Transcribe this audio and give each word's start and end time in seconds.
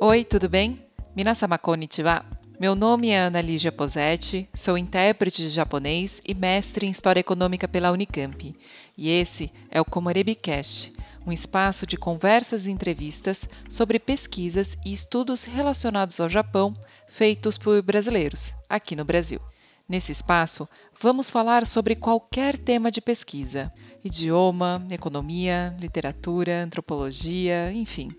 Oi, 0.00 0.24
tudo 0.24 0.48
bem? 0.48 0.84
Minasama 1.16 1.56
konnichiwa. 1.56 2.24
Meu 2.60 2.74
nome 2.74 3.08
é 3.08 3.18
Ana 3.18 3.40
Lígia 3.40 3.72
Posetti, 3.72 4.48
sou 4.54 4.76
intérprete 4.76 5.42
de 5.42 5.48
japonês 5.48 6.20
e 6.26 6.34
mestre 6.34 6.86
em 6.86 6.90
História 6.90 7.20
Econômica 7.20 7.66
pela 7.66 7.90
Unicamp. 7.90 8.54
E 8.98 9.10
esse 9.10 9.50
é 9.70 9.80
o 9.80 9.84
Komorebicast, 9.84 10.92
um 11.26 11.32
espaço 11.32 11.86
de 11.86 11.96
conversas 11.96 12.66
e 12.66 12.70
entrevistas 12.70 13.48
sobre 13.68 13.98
pesquisas 13.98 14.76
e 14.84 14.92
estudos 14.92 15.42
relacionados 15.42 16.18
ao 16.20 16.28
Japão 16.28 16.74
feitos 17.08 17.58
por 17.58 17.80
brasileiros, 17.82 18.52
aqui 18.68 18.96
no 18.96 19.04
Brasil. 19.04 19.40
Nesse 19.88 20.12
espaço, 20.12 20.68
vamos 21.00 21.28
falar 21.28 21.66
sobre 21.66 21.94
qualquer 21.94 22.56
tema 22.56 22.90
de 22.90 23.00
pesquisa: 23.00 23.72
idioma, 24.02 24.84
economia, 24.90 25.76
literatura, 25.78 26.62
antropologia, 26.62 27.70
enfim 27.72 28.14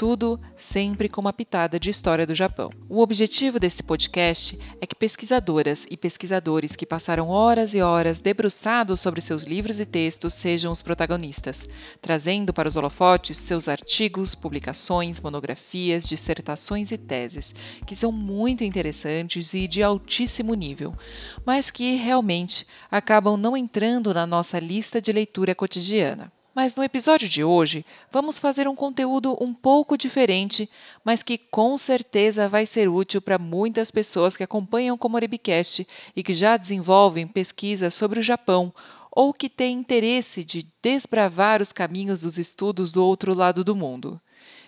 tudo 0.00 0.40
sempre 0.56 1.10
com 1.10 1.20
uma 1.20 1.30
pitada 1.30 1.78
de 1.78 1.90
história 1.90 2.26
do 2.26 2.34
Japão. 2.34 2.70
O 2.88 3.02
objetivo 3.02 3.60
desse 3.60 3.82
podcast 3.82 4.58
é 4.80 4.86
que 4.86 4.94
pesquisadoras 4.94 5.86
e 5.90 5.94
pesquisadores 5.94 6.74
que 6.74 6.86
passaram 6.86 7.28
horas 7.28 7.74
e 7.74 7.82
horas 7.82 8.18
debruçados 8.18 8.98
sobre 8.98 9.20
seus 9.20 9.42
livros 9.42 9.78
e 9.78 9.84
textos 9.84 10.32
sejam 10.32 10.72
os 10.72 10.80
protagonistas, 10.80 11.68
trazendo 12.00 12.50
para 12.50 12.66
os 12.66 12.76
holofotes 12.76 13.36
seus 13.36 13.68
artigos, 13.68 14.34
publicações, 14.34 15.20
monografias, 15.20 16.08
dissertações 16.08 16.90
e 16.90 16.96
teses, 16.96 17.54
que 17.86 17.94
são 17.94 18.10
muito 18.10 18.64
interessantes 18.64 19.52
e 19.52 19.68
de 19.68 19.82
altíssimo 19.82 20.54
nível, 20.54 20.94
mas 21.44 21.70
que 21.70 21.96
realmente 21.96 22.66
acabam 22.90 23.36
não 23.36 23.54
entrando 23.54 24.14
na 24.14 24.26
nossa 24.26 24.58
lista 24.58 24.98
de 24.98 25.12
leitura 25.12 25.54
cotidiana. 25.54 26.32
Mas 26.52 26.74
no 26.74 26.82
episódio 26.82 27.28
de 27.28 27.44
hoje, 27.44 27.86
vamos 28.10 28.38
fazer 28.38 28.66
um 28.66 28.74
conteúdo 28.74 29.36
um 29.40 29.54
pouco 29.54 29.96
diferente, 29.96 30.68
mas 31.04 31.22
que 31.22 31.38
com 31.38 31.78
certeza 31.78 32.48
vai 32.48 32.66
ser 32.66 32.88
útil 32.88 33.22
para 33.22 33.38
muitas 33.38 33.90
pessoas 33.90 34.36
que 34.36 34.42
acompanham 34.42 34.96
o 34.96 34.98
Comoribicast 34.98 35.86
e 36.14 36.22
que 36.24 36.34
já 36.34 36.56
desenvolvem 36.56 37.26
pesquisas 37.26 37.94
sobre 37.94 38.18
o 38.18 38.22
Japão 38.22 38.72
ou 39.12 39.32
que 39.32 39.48
têm 39.48 39.78
interesse 39.78 40.42
de 40.42 40.66
desbravar 40.82 41.62
os 41.62 41.72
caminhos 41.72 42.22
dos 42.22 42.36
estudos 42.36 42.92
do 42.92 43.04
outro 43.04 43.32
lado 43.32 43.62
do 43.62 43.76
mundo. 43.76 44.20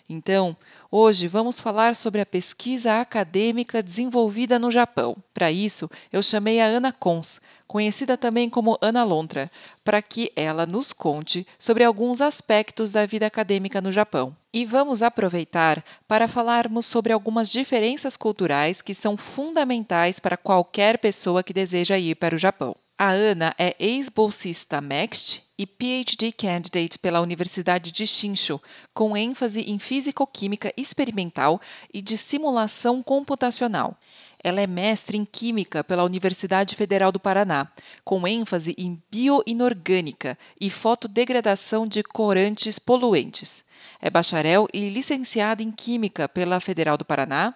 Então, 0.08 0.56
hoje 0.90 1.26
vamos 1.26 1.58
falar 1.58 1.96
sobre 1.96 2.20
a 2.20 2.26
pesquisa 2.26 3.00
acadêmica 3.00 3.82
desenvolvida 3.82 4.58
no 4.58 4.70
Japão. 4.70 5.16
Para 5.32 5.50
isso, 5.50 5.90
eu 6.12 6.22
chamei 6.22 6.60
a 6.60 6.66
Ana 6.66 6.92
Cons, 6.92 7.40
conhecida 7.72 8.18
também 8.18 8.50
como 8.50 8.76
Ana 8.82 9.02
Lontra, 9.02 9.50
para 9.82 10.02
que 10.02 10.30
ela 10.36 10.66
nos 10.66 10.92
conte 10.92 11.46
sobre 11.58 11.82
alguns 11.82 12.20
aspectos 12.20 12.92
da 12.92 13.06
vida 13.06 13.26
acadêmica 13.26 13.80
no 13.80 13.90
Japão. 13.90 14.36
E 14.52 14.66
vamos 14.66 15.00
aproveitar 15.00 15.82
para 16.06 16.28
falarmos 16.28 16.84
sobre 16.84 17.14
algumas 17.14 17.50
diferenças 17.50 18.14
culturais 18.14 18.82
que 18.82 18.92
são 18.92 19.16
fundamentais 19.16 20.20
para 20.20 20.36
qualquer 20.36 20.98
pessoa 20.98 21.42
que 21.42 21.54
deseja 21.54 21.96
ir 21.96 22.14
para 22.16 22.34
o 22.34 22.38
Japão. 22.38 22.76
A 22.98 23.08
Ana 23.08 23.54
é 23.58 23.74
ex-bolsista 23.78 24.78
MEXT 24.78 25.42
e 25.58 25.66
PhD 25.66 26.30
candidate 26.30 26.98
pela 26.98 27.22
Universidade 27.22 27.90
de 27.90 28.06
Shinshu, 28.06 28.60
com 28.92 29.16
ênfase 29.16 29.62
em 29.62 29.78
físico-química 29.78 30.72
experimental 30.76 31.58
e 31.92 32.02
de 32.02 32.18
simulação 32.18 33.02
computacional. 33.02 33.96
Ela 34.44 34.60
é 34.60 34.66
mestre 34.66 35.16
em 35.16 35.24
Química 35.24 35.84
pela 35.84 36.04
Universidade 36.04 36.74
Federal 36.74 37.12
do 37.12 37.20
Paraná, 37.20 37.68
com 38.04 38.26
ênfase 38.26 38.74
em 38.76 39.00
bioinorgânica 39.10 40.36
e 40.60 40.68
fotodegradação 40.68 41.86
de 41.86 42.02
corantes 42.02 42.78
poluentes. 42.78 43.64
É 44.00 44.10
bacharel 44.10 44.66
e 44.72 44.88
licenciada 44.88 45.62
em 45.62 45.70
Química 45.70 46.28
pela 46.28 46.58
Federal 46.58 46.98
do 46.98 47.04
Paraná, 47.04 47.54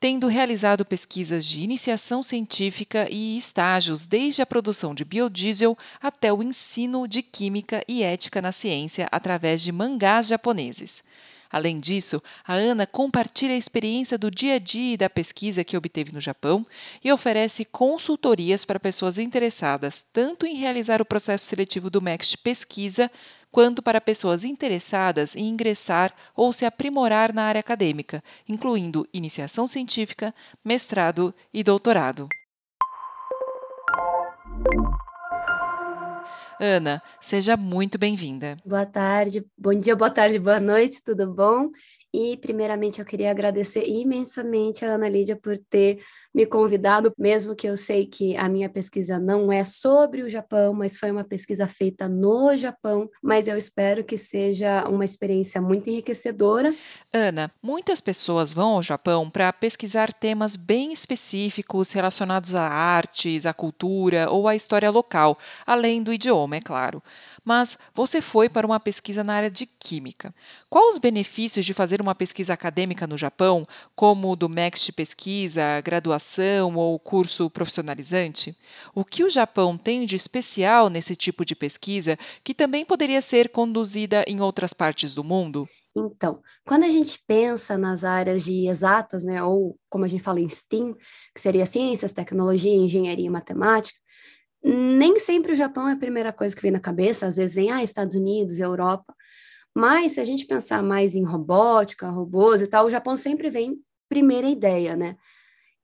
tendo 0.00 0.28
realizado 0.28 0.84
pesquisas 0.84 1.44
de 1.44 1.60
iniciação 1.60 2.22
científica 2.22 3.08
e 3.10 3.36
estágios 3.36 4.04
desde 4.04 4.42
a 4.42 4.46
produção 4.46 4.94
de 4.94 5.04
biodiesel 5.04 5.76
até 6.00 6.32
o 6.32 6.42
ensino 6.42 7.08
de 7.08 7.20
química 7.22 7.82
e 7.88 8.02
ética 8.02 8.40
na 8.40 8.52
ciência 8.52 9.08
através 9.10 9.60
de 9.62 9.72
mangás 9.72 10.28
japoneses. 10.28 11.02
Além 11.50 11.78
disso, 11.78 12.22
a 12.46 12.54
Ana 12.54 12.86
compartilha 12.86 13.54
a 13.54 13.58
experiência 13.58 14.18
do 14.18 14.30
dia 14.30 14.54
a 14.54 14.58
dia 14.58 14.94
e 14.94 14.96
da 14.96 15.08
pesquisa 15.08 15.64
que 15.64 15.76
obteve 15.76 16.12
no 16.12 16.20
Japão 16.20 16.66
e 17.02 17.10
oferece 17.10 17.64
consultorias 17.64 18.64
para 18.64 18.78
pessoas 18.78 19.18
interessadas 19.18 20.04
tanto 20.12 20.46
em 20.46 20.56
realizar 20.56 21.00
o 21.00 21.06
processo 21.06 21.46
seletivo 21.46 21.88
do 21.88 22.02
MEXT 22.02 22.36
Pesquisa 22.38 23.10
quanto 23.50 23.82
para 23.82 24.00
pessoas 24.00 24.44
interessadas 24.44 25.34
em 25.34 25.48
ingressar 25.48 26.14
ou 26.36 26.52
se 26.52 26.64
aprimorar 26.66 27.32
na 27.32 27.44
área 27.44 27.60
acadêmica, 27.60 28.22
incluindo 28.46 29.08
iniciação 29.12 29.66
científica, 29.66 30.34
mestrado 30.64 31.34
e 31.52 31.62
doutorado. 31.62 32.28
Ana, 36.60 37.00
seja 37.20 37.56
muito 37.56 37.96
bem-vinda. 37.98 38.56
Boa 38.64 38.84
tarde, 38.84 39.46
bom 39.56 39.72
dia, 39.72 39.94
boa 39.94 40.10
tarde, 40.10 40.38
boa 40.40 40.58
noite, 40.58 41.00
tudo 41.04 41.32
bom? 41.32 41.70
E, 42.12 42.36
primeiramente, 42.38 42.98
eu 42.98 43.04
queria 43.04 43.30
agradecer 43.30 43.86
imensamente 43.86 44.84
a 44.84 44.94
Ana 44.94 45.08
Lídia 45.08 45.36
por 45.36 45.56
ter 45.70 46.02
me 46.38 46.46
convidado, 46.46 47.12
mesmo 47.18 47.52
que 47.56 47.66
eu 47.66 47.76
sei 47.76 48.06
que 48.06 48.36
a 48.36 48.48
minha 48.48 48.68
pesquisa 48.68 49.18
não 49.18 49.50
é 49.50 49.64
sobre 49.64 50.22
o 50.22 50.28
Japão, 50.28 50.72
mas 50.72 50.96
foi 50.96 51.10
uma 51.10 51.24
pesquisa 51.24 51.66
feita 51.66 52.08
no 52.08 52.54
Japão, 52.54 53.10
mas 53.20 53.48
eu 53.48 53.56
espero 53.56 54.04
que 54.04 54.16
seja 54.16 54.84
uma 54.88 55.04
experiência 55.04 55.60
muito 55.60 55.90
enriquecedora. 55.90 56.72
Ana, 57.12 57.50
muitas 57.60 58.00
pessoas 58.00 58.52
vão 58.52 58.74
ao 58.74 58.82
Japão 58.84 59.28
para 59.28 59.52
pesquisar 59.52 60.12
temas 60.12 60.54
bem 60.54 60.92
específicos 60.92 61.90
relacionados 61.90 62.54
a 62.54 62.68
artes, 62.68 63.44
à 63.44 63.52
cultura 63.52 64.30
ou 64.30 64.46
à 64.46 64.54
história 64.54 64.92
local, 64.92 65.36
além 65.66 66.04
do 66.04 66.12
idioma, 66.12 66.54
é 66.54 66.60
claro. 66.60 67.02
Mas 67.44 67.76
você 67.92 68.20
foi 68.20 68.48
para 68.48 68.66
uma 68.66 68.78
pesquisa 68.78 69.24
na 69.24 69.34
área 69.34 69.50
de 69.50 69.66
química. 69.66 70.32
Quais 70.70 70.94
os 70.94 70.98
benefícios 70.98 71.66
de 71.66 71.74
fazer 71.74 72.00
uma 72.00 72.14
pesquisa 72.14 72.52
acadêmica 72.52 73.08
no 73.08 73.18
Japão, 73.18 73.66
como 73.96 74.36
do 74.36 74.48
MEXT 74.48 74.92
Pesquisa, 74.92 75.80
graduação? 75.82 76.27
Graduação 76.28 76.74
ou 76.76 76.98
curso 76.98 77.48
profissionalizante? 77.48 78.54
O 78.94 79.04
que 79.04 79.24
o 79.24 79.30
Japão 79.30 79.78
tem 79.78 80.04
de 80.04 80.14
especial 80.14 80.90
nesse 80.90 81.16
tipo 81.16 81.44
de 81.44 81.56
pesquisa 81.56 82.18
que 82.44 82.54
também 82.54 82.84
poderia 82.84 83.22
ser 83.22 83.48
conduzida 83.48 84.24
em 84.28 84.40
outras 84.40 84.72
partes 84.74 85.14
do 85.14 85.24
mundo? 85.24 85.66
Então, 85.96 86.40
quando 86.64 86.84
a 86.84 86.88
gente 86.88 87.18
pensa 87.26 87.76
nas 87.76 88.04
áreas 88.04 88.44
de 88.44 88.68
exatas, 88.68 89.24
né, 89.24 89.42
ou 89.42 89.76
como 89.88 90.04
a 90.04 90.08
gente 90.08 90.22
fala 90.22 90.40
em 90.40 90.48
STEAM, 90.48 90.94
que 91.34 91.40
seria 91.40 91.66
ciências, 91.66 92.12
tecnologia, 92.12 92.72
engenharia 92.72 93.26
e 93.26 93.30
matemática, 93.30 93.98
nem 94.62 95.18
sempre 95.18 95.52
o 95.52 95.56
Japão 95.56 95.88
é 95.88 95.92
a 95.92 95.96
primeira 95.96 96.32
coisa 96.32 96.54
que 96.54 96.62
vem 96.62 96.70
na 96.70 96.80
cabeça, 96.80 97.26
às 97.26 97.36
vezes 97.36 97.54
vem, 97.54 97.70
ah, 97.70 97.82
Estados 97.82 98.14
Unidos, 98.14 98.60
Europa, 98.60 99.14
mas 99.74 100.12
se 100.12 100.20
a 100.20 100.24
gente 100.24 100.46
pensar 100.46 100.82
mais 100.82 101.14
em 101.14 101.24
robótica, 101.24 102.08
robôs 102.08 102.60
e 102.60 102.66
tal, 102.66 102.86
o 102.86 102.90
Japão 102.90 103.16
sempre 103.16 103.50
vem 103.50 103.76
primeira 104.08 104.48
ideia, 104.48 104.96
né? 104.96 105.16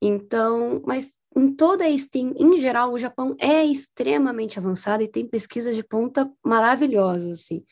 Então, 0.01 0.83
mas 0.87 1.13
em 1.37 1.53
toda 1.53 1.85
a 1.85 1.99
STEAM, 1.99 2.35
em 2.37 2.59
geral, 2.61 2.93
o 2.93 2.99
Japão 2.99 3.35
é 3.39 3.65
extremamente 3.65 4.59
avançado 4.59 5.03
e 5.03 5.09
tem 5.09 5.27
pesquisas 5.27 5.75
de 5.75 5.83
ponta 5.83 6.31
maravilhosas, 6.45 7.41
assim. 7.41 7.65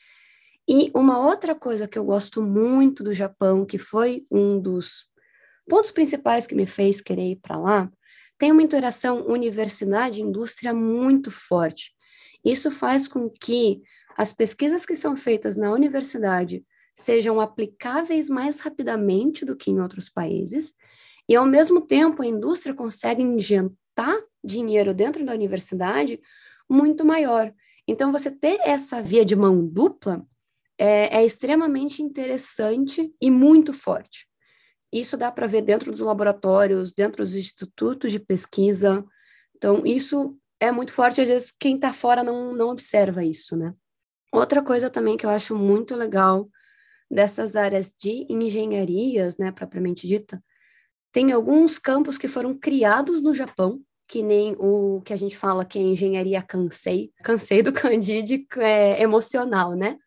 E 0.69 0.91
uma 0.95 1.25
outra 1.25 1.55
coisa 1.55 1.89
que 1.89 1.99
eu 1.99 2.05
gosto 2.05 2.43
muito 2.43 3.03
do 3.03 3.13
Japão, 3.13 3.65
que 3.65 3.79
foi 3.79 4.25
um 4.31 4.61
dos 4.61 5.07
pontos 5.69 5.91
principais 5.91 6.47
que 6.47 6.55
me 6.55 6.67
fez 6.67 7.01
querer 7.01 7.33
ir 7.33 7.37
para 7.37 7.57
lá, 7.57 7.91
tem 8.39 8.51
uma 8.51 8.63
interação 8.63 9.27
universidade-indústria 9.27 10.75
muito 10.75 11.31
forte. 11.31 11.93
Isso 12.45 12.71
faz 12.71 13.07
com 13.07 13.31
que 13.31 13.83
as 14.17 14.33
pesquisas 14.33 14.85
que 14.85 14.97
são 14.97 15.17
feitas 15.17 15.57
na 15.57 15.71
universidade 15.73 16.65
sejam 16.95 17.41
aplicáveis 17.41 18.29
mais 18.29 18.61
rapidamente 18.61 19.45
do 19.45 19.57
que 19.57 19.71
em 19.71 19.81
outros 19.81 20.09
países 20.09 20.75
e, 21.29 21.37
ao 21.37 21.47
mesmo 21.47 21.81
tempo, 21.81 22.23
a 22.23 22.27
indústria 22.27 22.75
consegue 22.75 23.23
injetar 23.23 24.17
dinheiro 24.43 24.93
dentro 24.93 25.25
da 25.25 25.33
universidade 25.33 26.21
muito 26.69 27.05
maior. 27.05 27.53
Então, 27.87 28.13
você 28.13 28.31
ter 28.31 28.61
essa 28.63 29.03
via 29.03 29.25
de 29.25 29.37
mão 29.37 29.67
dupla 29.67 30.27
é, 30.79 31.19
é 31.19 31.25
extremamente 31.25 32.03
interessante 32.03 33.15
e 33.21 33.31
muito 33.31 33.73
forte. 33.73 34.27
Isso 34.93 35.17
dá 35.17 35.31
para 35.31 35.47
ver 35.47 35.63
dentro 35.63 35.91
dos 35.91 36.01
laboratórios, 36.01 36.93
dentro 36.93 37.25
dos 37.25 37.35
institutos 37.35 38.11
de 38.11 38.19
pesquisa. 38.19 39.05
Então, 39.57 39.83
isso 39.87 40.37
é 40.61 40.71
muito 40.71 40.93
forte. 40.93 41.21
Às 41.21 41.29
vezes, 41.29 41.53
quem 41.59 41.77
está 41.77 41.93
fora 41.93 42.23
não, 42.23 42.53
não 42.53 42.69
observa 42.69 43.25
isso, 43.25 43.57
né? 43.57 43.75
Outra 44.33 44.63
coisa 44.63 44.89
também 44.89 45.17
que 45.17 45.27
eu 45.27 45.31
acho 45.31 45.55
muito 45.55 45.95
legal 45.95 46.49
dessas 47.11 47.57
áreas 47.57 47.95
de 47.99 48.27
engenharias, 48.31 49.37
né, 49.37 49.53
propriamente 49.53 50.07
dita, 50.07 50.43
Tem 51.13 51.31
alguns 51.31 51.79
campos 51.79 52.17
que 52.17 52.27
foram 52.27 52.57
criados 52.57 53.23
no 53.23 53.35
Japão, 53.35 53.81
que 54.09 54.23
nem 54.23 54.57
o 54.59 55.03
que 55.05 55.13
a 55.13 55.17
gente 55.17 55.37
fala 55.37 55.65
que 55.65 55.79
é 55.79 55.83
engenharia 55.83 56.43
cansei, 56.43 57.13
cansei 57.23 57.63
do 57.63 57.73
Candide 57.73 58.47
é, 58.57 59.03
emocional, 59.03 59.75
né? 59.75 59.99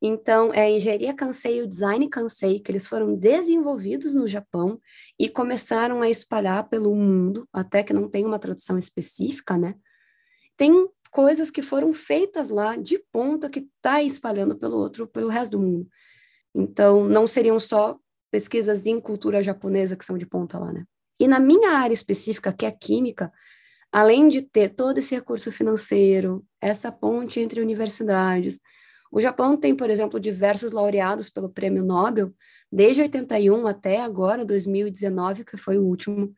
Então, 0.00 0.52
é 0.52 0.62
a 0.62 0.70
engenharia 0.70 1.14
cansei 1.14 1.58
e 1.58 1.62
o 1.62 1.66
design 1.66 2.08
cansei, 2.08 2.60
que 2.60 2.70
eles 2.70 2.86
foram 2.86 3.16
desenvolvidos 3.16 4.14
no 4.14 4.28
Japão 4.28 4.80
e 5.18 5.28
começaram 5.28 6.02
a 6.02 6.08
espalhar 6.08 6.68
pelo 6.68 6.94
mundo, 6.94 7.48
até 7.52 7.82
que 7.82 7.94
não 7.94 8.08
tem 8.08 8.24
uma 8.24 8.38
tradução 8.38 8.76
específica, 8.76 9.56
né? 9.56 9.74
Tem 10.56 10.88
coisas 11.10 11.50
que 11.50 11.62
foram 11.62 11.92
feitas 11.92 12.50
lá 12.50 12.76
de 12.76 12.98
ponta 13.10 13.48
que 13.48 13.60
está 13.60 14.02
espalhando 14.02 14.56
pelo 14.56 14.76
outro, 14.76 15.06
pelo 15.06 15.28
resto 15.28 15.52
do 15.52 15.60
mundo. 15.60 15.88
Então, 16.54 17.08
não 17.08 17.26
seriam 17.26 17.58
só 17.58 17.98
pesquisas 18.36 18.84
em 18.84 19.00
cultura 19.00 19.42
japonesa 19.42 19.96
que 19.96 20.04
são 20.04 20.18
de 20.18 20.26
ponta 20.26 20.58
lá, 20.58 20.70
né? 20.70 20.84
E 21.18 21.26
na 21.26 21.40
minha 21.40 21.70
área 21.70 21.94
específica, 21.94 22.52
que 22.52 22.66
é 22.66 22.70
química, 22.70 23.32
além 23.90 24.28
de 24.28 24.42
ter 24.42 24.68
todo 24.68 24.98
esse 24.98 25.14
recurso 25.14 25.50
financeiro, 25.50 26.44
essa 26.60 26.92
ponte 26.92 27.40
entre 27.40 27.62
universidades, 27.62 28.60
o 29.10 29.18
Japão 29.18 29.56
tem, 29.56 29.74
por 29.74 29.88
exemplo, 29.88 30.20
diversos 30.20 30.70
laureados 30.70 31.30
pelo 31.30 31.48
Prêmio 31.48 31.82
Nobel, 31.82 32.34
desde 32.70 33.00
81 33.00 33.66
até 33.66 34.02
agora, 34.02 34.44
2019, 34.44 35.42
que 35.42 35.56
foi 35.56 35.78
o 35.78 35.84
último, 35.84 36.34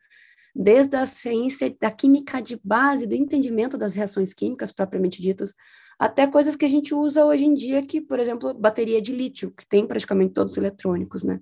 desde 0.55 0.95
a 0.95 1.05
ciência 1.05 1.75
da 1.81 1.91
química 1.91 2.41
de 2.41 2.57
base, 2.63 3.05
do 3.05 3.13
entendimento 3.13 3.77
das 3.77 3.93
reações 3.93 4.33
químicas 4.33 4.71
propriamente 4.71 5.21
ditas, 5.21 5.53
até 5.99 6.25
coisas 6.25 6.55
que 6.55 6.63
a 6.63 6.69
gente 6.69 6.95
usa 6.95 7.25
hoje 7.25 7.43
em 7.43 7.53
dia, 7.53 7.85
que, 7.85 7.99
por 7.99 8.21
exemplo, 8.21 8.53
bateria 8.53 9.01
de 9.01 9.11
lítio, 9.11 9.51
que 9.51 9.67
tem 9.67 9.85
praticamente 9.85 10.33
todos 10.33 10.53
os 10.53 10.57
eletrônicos, 10.57 11.25
né? 11.25 11.41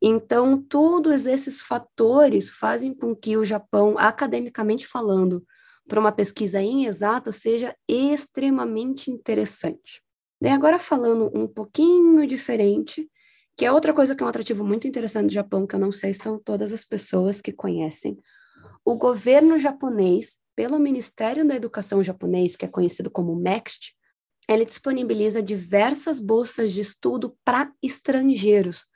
Então, 0.00 0.60
todos 0.62 1.26
esses 1.26 1.60
fatores 1.60 2.50
fazem 2.50 2.94
com 2.94 3.14
que 3.14 3.36
o 3.36 3.44
Japão, 3.44 3.96
academicamente 3.98 4.86
falando, 4.86 5.44
para 5.88 5.98
uma 5.98 6.12
pesquisa 6.12 6.60
em 6.60 6.86
exata, 6.86 7.32
seja 7.32 7.74
extremamente 7.88 9.10
interessante. 9.10 10.02
Daí 10.40 10.52
agora 10.52 10.78
falando 10.78 11.30
um 11.34 11.48
pouquinho 11.48 12.24
diferente, 12.26 13.10
que 13.56 13.64
é 13.64 13.72
outra 13.72 13.92
coisa 13.92 14.14
que 14.14 14.22
é 14.22 14.26
um 14.26 14.28
atrativo 14.28 14.64
muito 14.64 14.86
interessante 14.86 15.26
do 15.26 15.32
Japão, 15.32 15.66
que 15.66 15.74
eu 15.74 15.80
não 15.80 15.90
sei 15.90 16.12
se 16.12 16.20
estão 16.20 16.38
todas 16.38 16.72
as 16.72 16.84
pessoas 16.84 17.40
que 17.40 17.52
conhecem. 17.52 18.16
O 18.84 18.94
governo 18.94 19.58
japonês, 19.58 20.38
pelo 20.54 20.78
Ministério 20.78 21.46
da 21.46 21.56
Educação 21.56 22.04
japonês, 22.04 22.54
que 22.54 22.64
é 22.64 22.68
conhecido 22.68 23.10
como 23.10 23.34
MEXT, 23.34 23.94
ele 24.48 24.64
disponibiliza 24.64 25.42
diversas 25.42 26.20
bolsas 26.20 26.72
de 26.72 26.80
estudo 26.80 27.36
para 27.44 27.72
estrangeiros, 27.82 28.86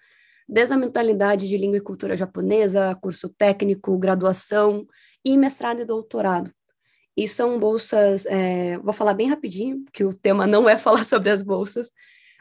desde 0.49 0.75
a 0.75 0.77
mentalidade 0.77 1.49
de 1.49 1.57
língua 1.57 1.79
e 1.79 1.81
cultura 1.81 2.17
japonesa, 2.17 2.97
curso 3.01 3.29
técnico, 3.29 3.99
graduação 3.99 4.87
e 5.25 5.37
mestrado 5.37 5.81
e 5.81 5.85
doutorado. 5.85 6.53
E 7.17 7.29
são 7.29 7.59
bolsas, 7.59 8.25
é, 8.27 8.79
vou 8.79 8.93
falar 8.93 9.15
bem 9.15 9.29
rapidinho, 9.29 9.85
que 9.93 10.05
o 10.05 10.15
tema 10.15 10.47
não 10.47 10.69
é 10.69 10.77
falar 10.79 11.05
sobre 11.05 11.31
as 11.31 11.43
bolsas, 11.43 11.91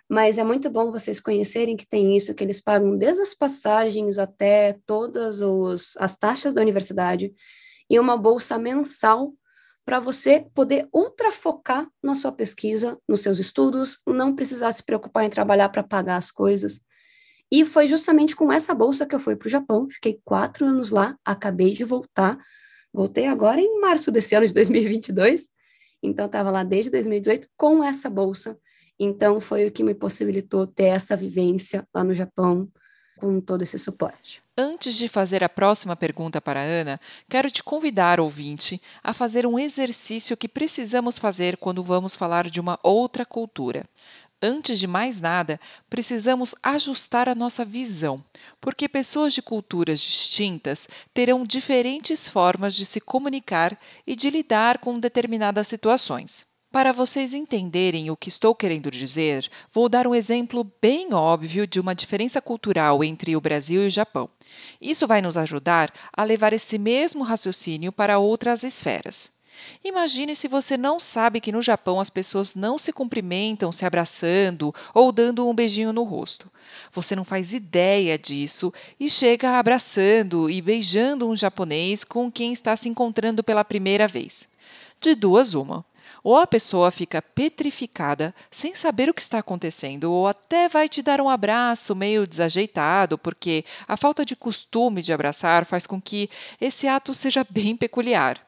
mas 0.10 0.38
é 0.38 0.44
muito 0.44 0.70
bom 0.70 0.92
vocês 0.92 1.20
conhecerem 1.20 1.78
que 1.78 1.88
tem 1.88 2.18
isso, 2.18 2.34
que 2.34 2.44
eles 2.44 2.62
pagam 2.62 2.98
desde 2.98 3.22
as 3.22 3.34
passagens 3.34 4.18
até 4.18 4.78
todas 4.86 5.40
os, 5.40 5.96
as 5.98 6.18
taxas 6.18 6.54
da 6.54 6.62
universidade 6.62 7.34
e 7.90 8.00
uma 8.00 8.18
bolsa 8.18 8.58
mensal 8.58 9.34
para 9.86 10.00
você 10.00 10.46
poder 10.54 10.88
ultrafocar 10.94 11.88
na 12.04 12.14
sua 12.14 12.32
pesquisa, 12.32 12.98
nos 13.08 13.22
seus 13.22 13.40
estudos, 13.40 14.00
não 14.06 14.36
precisar 14.36 14.72
se 14.72 14.84
preocupar 14.84 15.26
em 15.26 15.30
trabalhar 15.30 15.70
para 15.70 15.84
pagar 15.84 16.18
as 16.18 16.30
coisas. 16.30 16.80
E 17.52 17.66
foi 17.66 17.88
justamente 17.88 18.36
com 18.36 18.52
essa 18.52 18.74
bolsa 18.74 19.06
que 19.06 19.14
eu 19.14 19.20
fui 19.20 19.36
para 19.36 19.48
o 19.48 19.50
Japão, 19.50 19.88
fiquei 19.90 20.20
quatro 20.24 20.66
anos 20.66 20.90
lá, 20.90 21.18
acabei 21.26 21.74
de 21.74 21.84
voltar, 21.84 22.38
Voltei 22.94 23.28
agora 23.28 23.62
em 23.62 23.80
março 23.80 24.12
desse 24.12 24.36
ano 24.36 24.46
de 24.46 24.54
2022, 24.54 25.48
então 26.04 26.26
estava 26.26 26.52
lá 26.52 26.64
desde 26.64 26.92
2018 26.92 27.48
com 27.56 27.84
essa 27.84 28.10
bolsa. 28.10 28.58
Então 29.00 29.40
foi 29.40 29.66
o 29.66 29.72
que 29.72 29.84
me 29.84 29.96
possibilitou 29.96 30.68
ter 30.68 30.86
essa 30.86 31.16
vivência 31.16 31.88
lá 31.94 32.04
no 32.04 32.14
Japão 32.14 32.70
com 33.18 33.40
todo 33.40 33.62
esse 33.62 33.80
suporte. 33.80 34.42
Antes 34.58 34.96
de 34.96 35.08
fazer 35.08 35.44
a 35.44 35.50
próxima 35.50 35.96
pergunta 35.96 36.42
para 36.42 36.60
a 36.60 36.64
Ana, 36.64 37.00
quero 37.30 37.50
te 37.50 37.64
convidar, 37.64 38.20
ouvinte, 38.20 38.82
a 39.02 39.14
fazer 39.14 39.46
um 39.46 39.58
exercício 39.58 40.36
que 40.36 40.48
precisamos 40.48 41.18
fazer 41.18 41.56
quando 41.58 41.84
vamos 41.84 42.16
falar 42.16 42.50
de 42.50 42.60
uma 42.60 42.80
outra 42.84 43.26
cultura. 43.26 43.86
Antes 44.44 44.80
de 44.80 44.88
mais 44.88 45.22
nada, 45.22 45.60
precisamos 45.88 46.56
ajustar 46.64 47.30
a 47.30 47.36
nossa 47.36 47.64
visão, 47.64 48.24
porque 48.60 48.90
pessoas 48.90 49.34
de 49.34 49.42
culturas 49.42 50.02
distintas 50.02 50.90
terão 51.14 51.46
diferentes 51.46 52.28
formas 52.28 52.76
de 52.76 52.86
se 52.86 53.00
comunicar 53.00 53.80
e 54.06 54.16
de 54.16 54.32
lidar 54.32 54.80
com 54.80 55.00
determinadas 55.00 55.68
situações. 55.68 56.50
Para 56.72 56.92
vocês 56.92 57.34
entenderem 57.34 58.10
o 58.10 58.18
que 58.18 58.30
estou 58.30 58.56
querendo 58.56 58.90
dizer, 58.90 59.48
vou 59.74 59.90
dar 59.90 60.08
um 60.08 60.16
exemplo 60.16 60.64
bem 60.82 61.14
óbvio 61.14 61.68
de 61.68 61.80
uma 61.80 61.94
diferença 61.94 62.42
cultural 62.42 63.04
entre 63.04 63.36
o 63.36 63.42
Brasil 63.42 63.84
e 63.84 63.88
o 63.88 63.92
Japão. 63.92 64.30
Isso 64.82 65.06
vai 65.06 65.22
nos 65.22 65.38
ajudar 65.38 65.94
a 66.16 66.24
levar 66.24 66.54
esse 66.54 66.80
mesmo 66.80 67.24
raciocínio 67.24 67.92
para 67.92 68.18
outras 68.18 68.64
esferas. 68.64 69.34
Imagine 69.84 70.36
se 70.36 70.48
você 70.48 70.78
não 70.78 71.00
sabe 71.00 71.42
que 71.42 71.52
no 71.52 71.62
Japão 71.62 72.00
as 72.00 72.10
pessoas 72.10 72.56
não 72.56 72.78
se 72.78 72.94
cumprimentam 72.94 73.72
se 73.72 73.86
abraçando 73.86 74.74
ou 74.94 75.12
dando 75.12 75.48
um 75.48 75.54
beijinho 75.54 75.92
no 75.92 76.04
rosto. 76.04 76.52
Você 76.94 77.16
não 77.16 77.24
faz 77.24 77.54
ideia 77.54 78.18
disso 78.18 78.74
e 79.00 79.10
chega 79.10 79.58
abraçando 79.58 80.50
e 80.50 80.62
beijando 80.62 81.28
um 81.28 81.36
japonês 81.36 82.04
com 82.04 82.32
quem 82.32 82.54
está 82.54 82.76
se 82.76 82.88
encontrando 82.88 83.44
pela 83.44 83.66
primeira 83.66 84.08
vez. 84.08 84.48
De 85.00 85.16
duas, 85.16 85.54
uma. 85.54 85.84
Ou 86.24 86.38
a 86.38 86.46
pessoa 86.46 86.92
fica 86.92 87.22
petrificada, 87.22 88.36
sem 88.52 88.76
saber 88.76 89.10
o 89.10 89.14
que 89.14 89.22
está 89.22 89.40
acontecendo, 89.40 90.12
ou 90.12 90.28
até 90.28 90.70
vai 90.70 90.88
te 90.88 91.02
dar 91.02 91.20
um 91.20 91.28
abraço 91.28 91.96
meio 91.96 92.28
desajeitado, 92.28 93.18
porque 93.18 93.66
a 93.88 93.98
falta 93.98 94.24
de 94.24 94.36
costume 94.36 95.02
de 95.02 95.12
abraçar 95.12 95.66
faz 95.66 95.88
com 95.88 96.00
que 96.00 96.30
esse 96.60 96.88
ato 96.88 97.16
seja 97.16 97.44
bem 97.50 97.76
peculiar. 97.76 98.40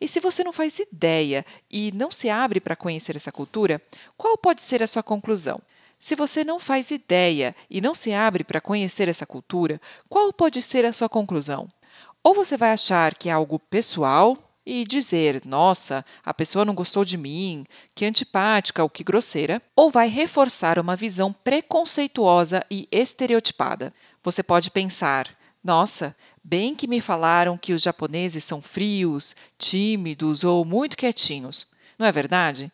E 0.00 0.06
se 0.06 0.20
você 0.20 0.44
não 0.44 0.52
faz 0.52 0.78
ideia 0.78 1.44
e 1.70 1.90
não 1.92 2.10
se 2.10 2.30
abre 2.30 2.60
para 2.60 2.76
conhecer 2.76 3.16
essa 3.16 3.32
cultura, 3.32 3.82
qual 4.16 4.38
pode 4.38 4.62
ser 4.62 4.82
a 4.82 4.86
sua 4.86 5.02
conclusão? 5.02 5.60
Se 5.98 6.14
você 6.14 6.44
não 6.44 6.60
faz 6.60 6.92
ideia 6.92 7.56
e 7.68 7.80
não 7.80 7.94
se 7.94 8.12
abre 8.12 8.44
para 8.44 8.60
conhecer 8.60 9.08
essa 9.08 9.26
cultura, 9.26 9.80
qual 10.08 10.32
pode 10.32 10.62
ser 10.62 10.84
a 10.84 10.92
sua 10.92 11.08
conclusão? 11.08 11.68
Ou 12.22 12.34
você 12.34 12.56
vai 12.56 12.72
achar 12.72 13.14
que 13.14 13.28
é 13.28 13.32
algo 13.32 13.58
pessoal 13.58 14.36
e 14.64 14.84
dizer, 14.84 15.42
nossa, 15.44 16.04
a 16.22 16.34
pessoa 16.34 16.64
não 16.64 16.74
gostou 16.74 17.04
de 17.04 17.16
mim, 17.16 17.64
que 17.94 18.04
antipática 18.04 18.82
ou 18.82 18.90
que 18.90 19.02
grosseira, 19.02 19.62
ou 19.74 19.90
vai 19.90 20.08
reforçar 20.08 20.78
uma 20.78 20.94
visão 20.94 21.32
preconceituosa 21.32 22.64
e 22.70 22.86
estereotipada. 22.92 23.92
Você 24.22 24.42
pode 24.42 24.70
pensar, 24.70 25.34
nossa, 25.64 26.14
bem 26.48 26.74
que 26.74 26.88
me 26.88 27.00
falaram 27.00 27.58
que 27.58 27.74
os 27.74 27.82
japoneses 27.82 28.42
são 28.42 28.62
frios, 28.62 29.36
tímidos 29.58 30.44
ou 30.44 30.64
muito 30.64 30.96
quietinhos. 30.96 31.66
Não 31.98 32.06
é 32.06 32.12
verdade? 32.12 32.72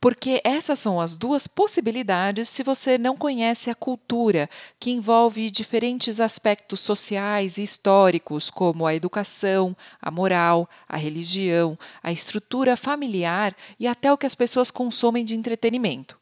Porque 0.00 0.40
essas 0.42 0.80
são 0.80 1.00
as 1.00 1.16
duas 1.16 1.46
possibilidades 1.46 2.48
se 2.48 2.64
você 2.64 2.98
não 2.98 3.16
conhece 3.16 3.70
a 3.70 3.74
cultura, 3.76 4.50
que 4.80 4.90
envolve 4.90 5.48
diferentes 5.52 6.18
aspectos 6.18 6.80
sociais 6.80 7.56
e 7.56 7.62
históricos, 7.62 8.50
como 8.50 8.84
a 8.84 8.94
educação, 8.96 9.76
a 10.00 10.10
moral, 10.10 10.68
a 10.88 10.96
religião, 10.96 11.78
a 12.02 12.10
estrutura 12.10 12.76
familiar 12.76 13.54
e 13.78 13.86
até 13.86 14.12
o 14.12 14.18
que 14.18 14.26
as 14.26 14.34
pessoas 14.34 14.72
consomem 14.72 15.24
de 15.24 15.36
entretenimento. 15.36 16.18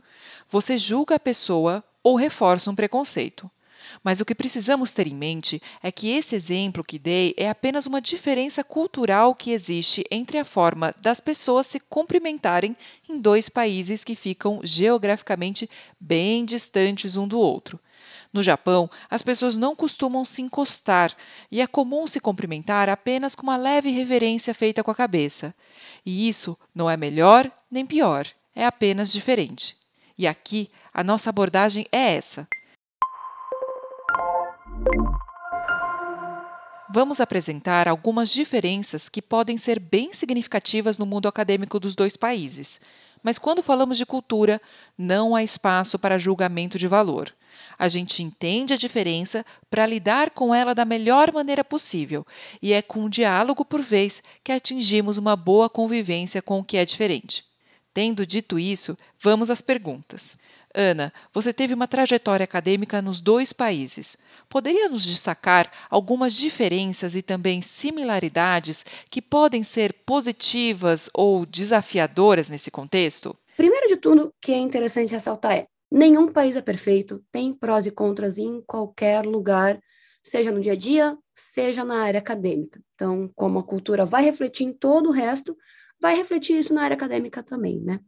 Você 0.50 0.76
julga 0.76 1.14
a 1.14 1.20
pessoa 1.20 1.82
ou 2.02 2.16
reforça 2.16 2.70
um 2.70 2.74
preconceito. 2.74 3.50
Mas 4.02 4.20
o 4.20 4.24
que 4.24 4.34
precisamos 4.34 4.92
ter 4.92 5.06
em 5.06 5.14
mente 5.14 5.60
é 5.82 5.90
que 5.90 6.10
esse 6.10 6.34
exemplo 6.34 6.84
que 6.84 6.98
dei 6.98 7.34
é 7.36 7.48
apenas 7.48 7.86
uma 7.86 8.00
diferença 8.00 8.62
cultural 8.64 9.34
que 9.34 9.50
existe 9.50 10.04
entre 10.10 10.38
a 10.38 10.44
forma 10.44 10.94
das 11.00 11.20
pessoas 11.20 11.66
se 11.66 11.80
cumprimentarem 11.80 12.76
em 13.08 13.18
dois 13.18 13.48
países 13.48 14.04
que 14.04 14.14
ficam 14.14 14.60
geograficamente 14.62 15.68
bem 15.98 16.44
distantes 16.44 17.16
um 17.16 17.26
do 17.26 17.38
outro. 17.38 17.78
No 18.32 18.42
Japão, 18.42 18.88
as 19.10 19.22
pessoas 19.22 19.56
não 19.56 19.74
costumam 19.74 20.24
se 20.24 20.40
encostar 20.40 21.14
e 21.50 21.60
é 21.60 21.66
comum 21.66 22.06
se 22.06 22.20
cumprimentar 22.20 22.88
apenas 22.88 23.34
com 23.34 23.42
uma 23.42 23.56
leve 23.56 23.90
reverência 23.90 24.54
feita 24.54 24.84
com 24.84 24.90
a 24.90 24.94
cabeça. 24.94 25.54
E 26.06 26.28
isso 26.28 26.56
não 26.72 26.88
é 26.88 26.96
melhor 26.96 27.50
nem 27.68 27.84
pior, 27.84 28.26
é 28.54 28.64
apenas 28.64 29.12
diferente. 29.12 29.76
E 30.16 30.26
aqui 30.28 30.70
a 30.94 31.02
nossa 31.02 31.30
abordagem 31.30 31.86
é 31.90 32.14
essa. 32.14 32.46
Vamos 36.92 37.20
apresentar 37.20 37.86
algumas 37.86 38.32
diferenças 38.32 39.08
que 39.08 39.22
podem 39.22 39.56
ser 39.56 39.78
bem 39.78 40.12
significativas 40.12 40.98
no 40.98 41.06
mundo 41.06 41.28
acadêmico 41.28 41.78
dos 41.78 41.94
dois 41.94 42.16
países. 42.16 42.80
Mas 43.22 43.38
quando 43.38 43.62
falamos 43.62 43.96
de 43.96 44.04
cultura, 44.04 44.60
não 44.98 45.36
há 45.36 45.42
espaço 45.44 46.00
para 46.00 46.18
julgamento 46.18 46.80
de 46.80 46.88
valor. 46.88 47.32
A 47.78 47.88
gente 47.88 48.24
entende 48.24 48.74
a 48.74 48.76
diferença 48.76 49.46
para 49.70 49.86
lidar 49.86 50.30
com 50.30 50.52
ela 50.52 50.74
da 50.74 50.84
melhor 50.84 51.32
maneira 51.32 51.62
possível, 51.62 52.26
e 52.60 52.72
é 52.72 52.82
com 52.82 53.02
um 53.02 53.08
diálogo 53.08 53.64
por 53.64 53.82
vez 53.82 54.20
que 54.42 54.50
atingimos 54.50 55.16
uma 55.16 55.36
boa 55.36 55.70
convivência 55.70 56.42
com 56.42 56.58
o 56.58 56.64
que 56.64 56.76
é 56.76 56.84
diferente. 56.84 57.44
Tendo 57.94 58.26
dito 58.26 58.58
isso, 58.58 58.98
vamos 59.20 59.48
às 59.48 59.60
perguntas. 59.60 60.36
Ana, 60.74 61.12
você 61.32 61.52
teve 61.52 61.74
uma 61.74 61.88
trajetória 61.88 62.44
acadêmica 62.44 63.02
nos 63.02 63.20
dois 63.20 63.52
países. 63.52 64.16
Poderia 64.48 64.88
nos 64.88 65.04
destacar 65.04 65.70
algumas 65.88 66.34
diferenças 66.34 67.14
e 67.14 67.22
também 67.22 67.60
similaridades 67.60 68.84
que 69.08 69.20
podem 69.20 69.64
ser 69.64 69.92
positivas 70.06 71.10
ou 71.12 71.44
desafiadoras 71.44 72.48
nesse 72.48 72.70
contexto? 72.70 73.36
Primeiro 73.56 73.88
de 73.88 73.96
tudo, 73.96 74.26
o 74.26 74.32
que 74.40 74.52
é 74.52 74.58
interessante 74.58 75.12
ressaltar 75.12 75.52
é: 75.52 75.66
nenhum 75.90 76.30
país 76.30 76.56
é 76.56 76.62
perfeito, 76.62 77.22
tem 77.32 77.52
prós 77.52 77.86
e 77.86 77.90
contras 77.90 78.38
em 78.38 78.62
qualquer 78.62 79.26
lugar, 79.26 79.80
seja 80.22 80.52
no 80.52 80.60
dia 80.60 80.72
a 80.72 80.76
dia, 80.76 81.18
seja 81.34 81.84
na 81.84 82.02
área 82.02 82.20
acadêmica. 82.20 82.80
Então, 82.94 83.28
como 83.34 83.58
a 83.58 83.64
cultura 83.64 84.04
vai 84.04 84.22
refletir 84.22 84.64
em 84.64 84.72
todo 84.72 85.08
o 85.08 85.12
resto, 85.12 85.56
vai 86.00 86.16
refletir 86.16 86.58
isso 86.58 86.72
na 86.72 86.82
área 86.82 86.94
acadêmica 86.94 87.42
também, 87.42 87.80
né? 87.82 88.00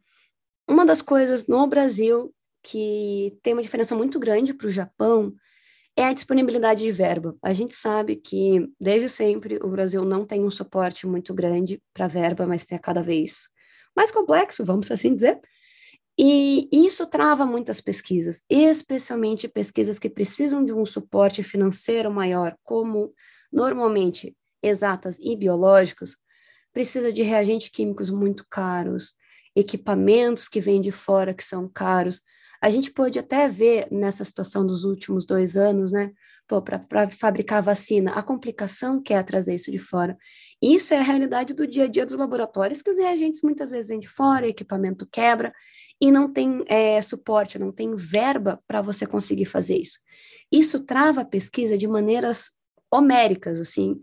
Uma 0.69 0.87
das 0.87 1.03
coisas 1.03 1.47
no 1.47 1.67
Brasil 1.67 2.33
que 2.63 3.39
tem 3.43 3.53
uma 3.53 3.63
diferença 3.63 3.95
muito 3.97 4.19
grande 4.19 4.55
para 4.55 4.67
o 4.67 4.71
Japão 4.71 5.35
é 5.97 6.05
a 6.05 6.13
disponibilidade 6.13 6.85
de 6.85 6.93
verba. 6.93 7.37
A 7.43 7.53
gente 7.53 7.75
sabe 7.75 8.17
que, 8.17 8.67
desde 8.81 9.09
sempre, 9.09 9.59
o 9.63 9.69
Brasil 9.69 10.05
não 10.05 10.25
tem 10.25 10.45
um 10.45 10.51
suporte 10.51 11.07
muito 11.07 11.35
grande 11.35 11.83
para 11.93 12.09
verba, 12.09 12.47
mas 12.47 12.65
tem 12.65 12.79
cada 12.79 13.03
vez 13.03 13.49
mais 13.95 14.11
complexo, 14.11 14.65
vamos 14.65 14.91
assim 14.91 15.15
dizer. 15.15 15.41
E 16.19 16.69
isso 16.73 17.07
trava 17.07 17.47
muitas 17.47 17.81
pesquisas, 17.81 18.43
especialmente 18.49 19.49
pesquisas 19.49 19.99
que 19.99 20.11
precisam 20.11 20.65
de 20.65 20.73
um 20.73 20.85
suporte 20.85 21.43
financeiro 21.43 22.11
maior, 22.11 22.57
como 22.63 23.15
normalmente 23.51 24.37
exatas 24.63 25.19
e 25.21 25.35
biológicas, 25.37 26.17
precisa 26.73 27.13
de 27.13 27.23
reagentes 27.23 27.69
químicos 27.69 28.11
muito 28.11 28.47
caros, 28.49 29.15
equipamentos 29.55 30.49
que 30.49 30.61
vêm 30.61 30.81
de 30.81 30.91
fora 30.91 31.35
que 31.35 31.45
são 31.45 31.69
caros. 31.69 32.23
A 32.63 32.71
gente 32.71 32.93
pode 32.93 33.19
até 33.19 33.49
ver 33.49 33.89
nessa 33.91 34.25
situação 34.25 34.65
dos 34.65 34.85
últimos 34.85 35.27
dois 35.27 35.57
anos, 35.57 35.91
né? 35.91 36.13
Para 36.47 37.09
fabricar 37.09 37.61
vacina, 37.61 38.13
a 38.13 38.23
complicação 38.23 39.03
que 39.03 39.13
é 39.13 39.21
trazer 39.21 39.57
isso 39.57 39.73
de 39.73 39.81
fora. 39.81 40.17
Isso 40.63 40.95
é 40.95 40.99
a 40.99 41.03
realidade 41.03 41.55
do 41.55 41.67
dia 41.67 41.85
a 41.85 41.89
dia 41.89 42.07
dos 42.07 42.17
laboratórios, 42.17 42.81
que 42.81 42.91
os 42.91 42.99
reagentes 42.99 43.41
muitas 43.43 43.73
vezes 43.73 43.89
vêm 43.89 43.99
de 43.99 44.09
fora, 44.09 44.47
equipamento 44.47 45.09
quebra, 45.11 45.53
e 46.01 46.13
não 46.13 46.33
tem 46.33 46.63
é, 46.69 47.03
suporte, 47.03 47.59
não 47.59 47.73
tem 47.73 47.97
verba 47.97 48.63
para 48.65 48.81
você 48.81 49.07
conseguir 49.07 49.47
fazer 49.47 49.79
isso. 49.79 49.99
Isso 50.51 50.79
trava 50.79 51.23
a 51.23 51.25
pesquisa 51.25 51.77
de 51.77 51.89
maneiras 51.89 52.51
homéricas, 52.93 53.59
assim. 53.59 53.99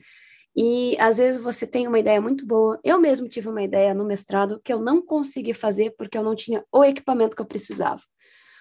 E 0.53 0.97
às 0.99 1.17
vezes 1.17 1.41
você 1.41 1.65
tem 1.65 1.87
uma 1.87 1.99
ideia 1.99 2.19
muito 2.19 2.45
boa. 2.45 2.77
Eu 2.83 2.99
mesmo 2.99 3.29
tive 3.29 3.47
uma 3.47 3.63
ideia 3.63 3.93
no 3.93 4.03
mestrado 4.03 4.59
que 4.61 4.73
eu 4.73 4.79
não 4.79 5.01
consegui 5.01 5.53
fazer 5.53 5.93
porque 5.97 6.17
eu 6.17 6.23
não 6.23 6.35
tinha 6.35 6.61
o 6.73 6.83
equipamento 6.83 7.37
que 7.37 7.41
eu 7.41 7.45
precisava. 7.45 8.01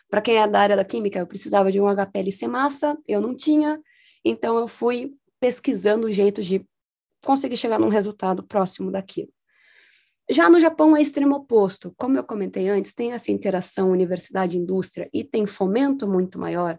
Para 0.08 0.22
quem 0.22 0.36
é 0.38 0.48
da 0.48 0.60
área 0.60 0.76
da 0.76 0.84
química, 0.84 1.18
eu 1.18 1.26
precisava 1.26 1.70
de 1.70 1.80
um 1.80 1.86
HPLC 1.86 2.46
massa, 2.48 2.96
eu 3.06 3.20
não 3.20 3.34
tinha, 3.34 3.80
então 4.24 4.56
eu 4.56 4.66
fui 4.66 5.14
pesquisando 5.38 6.10
jeitos 6.10 6.46
de 6.46 6.64
conseguir 7.24 7.56
chegar 7.56 7.78
num 7.78 7.88
resultado 7.88 8.42
próximo 8.42 8.90
daquilo. 8.90 9.30
Já 10.30 10.50
no 10.50 10.60
Japão 10.60 10.96
é 10.96 11.00
extremo 11.00 11.36
oposto. 11.36 11.94
Como 11.96 12.16
eu 12.16 12.24
comentei 12.24 12.68
antes, 12.68 12.92
tem 12.92 13.12
essa 13.12 13.32
interação 13.32 13.90
universidade-indústria 13.90 15.08
e 15.12 15.24
tem 15.24 15.46
fomento 15.46 16.06
muito 16.06 16.38
maior 16.38 16.78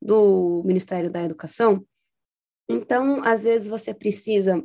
do 0.00 0.62
Ministério 0.66 1.10
da 1.10 1.22
Educação. 1.22 1.84
Então, 2.68 3.22
às 3.22 3.44
vezes 3.44 3.68
você 3.68 3.94
precisa, 3.94 4.62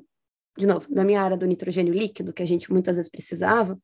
de 0.58 0.68
novo, 0.68 0.88
na 0.90 1.06
minha 1.06 1.22
área 1.22 1.38
do 1.38 1.46
nitrogênio 1.46 1.94
líquido, 1.94 2.34
que 2.34 2.44
a 2.44 2.46
gente 2.46 2.72
muitas 2.72 2.98
vezes 2.98 3.10
precisava, 3.10 3.80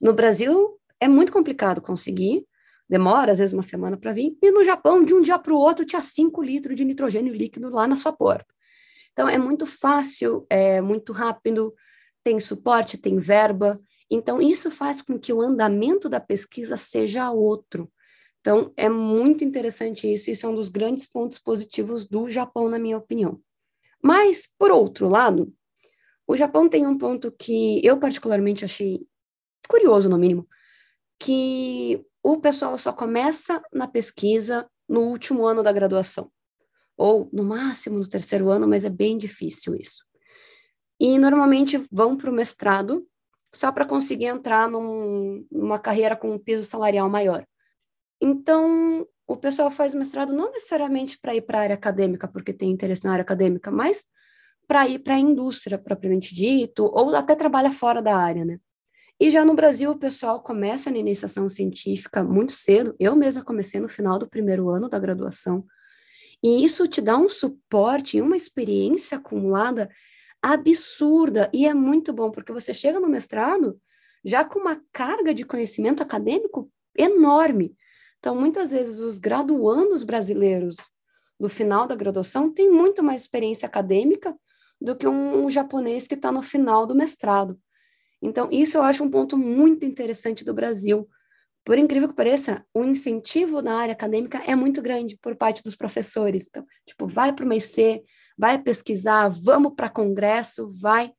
no 0.00 0.14
Brasil 0.14 0.80
é 0.98 1.06
muito 1.06 1.32
complicado 1.32 1.82
conseguir, 1.82 2.46
demora 2.88 3.32
às 3.32 3.38
vezes 3.38 3.52
uma 3.52 3.62
semana 3.62 3.96
para 3.96 4.12
vir, 4.12 4.36
e 4.42 4.50
no 4.50 4.64
Japão, 4.64 5.02
de 5.02 5.14
um 5.14 5.20
dia 5.20 5.38
para 5.38 5.52
o 5.52 5.58
outro, 5.58 5.84
tinha 5.84 6.02
5 6.02 6.42
litros 6.42 6.76
de 6.76 6.84
nitrogênio 6.84 7.34
líquido 7.34 7.68
lá 7.70 7.86
na 7.86 7.96
sua 7.96 8.12
porta. 8.12 8.52
Então, 9.12 9.28
é 9.28 9.38
muito 9.38 9.64
fácil, 9.64 10.44
é 10.50 10.80
muito 10.80 11.12
rápido, 11.12 11.72
tem 12.22 12.40
suporte, 12.40 12.98
tem 12.98 13.18
verba. 13.18 13.80
Então, 14.10 14.40
isso 14.42 14.70
faz 14.70 15.00
com 15.00 15.18
que 15.18 15.32
o 15.32 15.40
andamento 15.40 16.08
da 16.08 16.20
pesquisa 16.20 16.76
seja 16.76 17.30
outro. 17.30 17.90
Então, 18.40 18.72
é 18.76 18.88
muito 18.88 19.44
interessante 19.44 20.12
isso, 20.12 20.30
isso 20.30 20.44
é 20.44 20.48
um 20.48 20.54
dos 20.54 20.68
grandes 20.68 21.06
pontos 21.06 21.38
positivos 21.38 22.06
do 22.06 22.28
Japão, 22.28 22.68
na 22.68 22.78
minha 22.78 22.98
opinião. 22.98 23.40
Mas, 24.02 24.46
por 24.58 24.70
outro 24.70 25.08
lado, 25.08 25.50
o 26.26 26.36
Japão 26.36 26.68
tem 26.68 26.86
um 26.86 26.98
ponto 26.98 27.32
que 27.32 27.80
eu 27.84 27.98
particularmente 27.98 28.64
achei 28.64 29.06
curioso, 29.68 30.10
no 30.10 30.18
mínimo, 30.18 30.46
que 31.18 32.04
o 32.24 32.38
pessoal 32.38 32.78
só 32.78 32.90
começa 32.90 33.62
na 33.70 33.86
pesquisa 33.86 34.66
no 34.88 35.02
último 35.02 35.44
ano 35.44 35.62
da 35.62 35.70
graduação, 35.70 36.30
ou 36.96 37.28
no 37.30 37.44
máximo 37.44 37.98
no 37.98 38.08
terceiro 38.08 38.48
ano, 38.50 38.66
mas 38.66 38.82
é 38.82 38.88
bem 38.88 39.18
difícil 39.18 39.74
isso. 39.74 40.02
E 40.98 41.18
normalmente 41.18 41.86
vão 41.92 42.16
para 42.16 42.30
o 42.30 42.32
mestrado 42.32 43.06
só 43.52 43.70
para 43.70 43.84
conseguir 43.84 44.26
entrar 44.26 44.68
num, 44.70 45.46
numa 45.52 45.78
carreira 45.78 46.16
com 46.16 46.32
um 46.32 46.38
piso 46.38 46.64
salarial 46.64 47.10
maior. 47.10 47.46
Então, 48.20 49.06
o 49.26 49.36
pessoal 49.36 49.70
faz 49.70 49.94
mestrado 49.94 50.32
não 50.32 50.50
necessariamente 50.50 51.18
para 51.20 51.34
ir 51.34 51.42
para 51.42 51.58
a 51.58 51.62
área 51.62 51.74
acadêmica, 51.74 52.26
porque 52.26 52.54
tem 52.54 52.70
interesse 52.70 53.04
na 53.04 53.12
área 53.12 53.22
acadêmica, 53.22 53.70
mas 53.70 54.06
para 54.66 54.88
ir 54.88 55.00
para 55.00 55.14
a 55.14 55.18
indústria 55.18 55.76
propriamente 55.76 56.34
dito, 56.34 56.84
ou 56.84 57.14
até 57.14 57.36
trabalha 57.36 57.70
fora 57.70 58.00
da 58.00 58.16
área, 58.16 58.46
né? 58.46 58.58
E 59.20 59.30
já 59.30 59.44
no 59.44 59.54
Brasil, 59.54 59.90
o 59.90 59.98
pessoal 59.98 60.42
começa 60.42 60.90
na 60.90 60.98
iniciação 60.98 61.48
científica 61.48 62.22
muito 62.22 62.52
cedo. 62.52 62.94
Eu 62.98 63.14
mesma 63.14 63.44
comecei 63.44 63.80
no 63.80 63.88
final 63.88 64.18
do 64.18 64.28
primeiro 64.28 64.68
ano 64.68 64.88
da 64.88 64.98
graduação. 64.98 65.64
E 66.42 66.64
isso 66.64 66.86
te 66.86 67.00
dá 67.00 67.16
um 67.16 67.28
suporte 67.28 68.16
e 68.16 68.22
uma 68.22 68.36
experiência 68.36 69.16
acumulada 69.16 69.88
absurda. 70.42 71.50
E 71.54 71.66
é 71.66 71.72
muito 71.72 72.12
bom, 72.12 72.30
porque 72.30 72.52
você 72.52 72.74
chega 72.74 73.00
no 73.00 73.08
mestrado 73.08 73.80
já 74.24 74.44
com 74.44 74.58
uma 74.58 74.80
carga 74.92 75.32
de 75.32 75.44
conhecimento 75.44 76.02
acadêmico 76.02 76.70
enorme. 76.96 77.76
Então, 78.18 78.34
muitas 78.34 78.72
vezes, 78.72 79.00
os 79.00 79.18
graduandos 79.18 80.02
brasileiros 80.02 80.76
do 81.38 81.48
final 81.48 81.86
da 81.86 81.94
graduação 81.94 82.52
têm 82.52 82.70
muito 82.70 83.02
mais 83.02 83.22
experiência 83.22 83.66
acadêmica 83.66 84.34
do 84.80 84.96
que 84.96 85.06
um, 85.06 85.48
japonês 85.50 86.06
que 86.06 86.14
está 86.14 86.32
no 86.32 86.42
final 86.42 86.86
do 86.86 86.94
mestrado. 86.94 87.58
Então, 88.24 88.48
isso 88.50 88.78
eu 88.78 88.82
acho 88.82 89.04
um 89.04 89.10
ponto 89.10 89.36
muito 89.36 89.84
interessante 89.84 90.44
do 90.44 90.54
Brasil. 90.54 91.08
Por 91.64 91.78
incrível 91.78 92.08
que 92.08 92.14
pareça, 92.14 92.64
o 92.74 92.84
incentivo 92.84 93.62
na 93.62 93.78
área 93.78 93.92
acadêmica 93.92 94.38
é 94.46 94.56
muito 94.56 94.80
grande 94.82 95.18
por 95.20 95.36
parte 95.36 95.62
dos 95.62 95.76
professores. 95.76 96.46
Então, 96.48 96.64
tipo, 96.86 97.06
vai 97.06 97.32
para 97.32 97.44
o 97.44 97.48
MEC, 97.48 98.02
vai 98.36 98.60
pesquisar, 98.60 99.28
vamos 99.28 99.74
para 99.76 99.88
congresso, 99.88 100.68
vai 100.80 101.12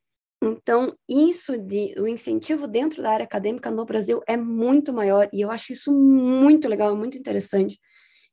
então, 0.44 0.96
isso 1.10 1.58
de 1.58 1.96
o 1.98 2.08
incentivo 2.08 2.68
dentro 2.68 3.02
da 3.02 3.12
área 3.12 3.24
acadêmica 3.24 3.72
no 3.72 3.86
Brasil 3.86 4.22
é 4.28 4.38
muito 4.38 4.94
maior 4.94 5.28
e 5.34 5.42
eu 5.42 5.50
acho 5.50 5.72
isso 5.74 5.92
muito 5.94 6.68
legal, 6.68 6.96
muito 6.96 7.18
interessante. 7.18 7.80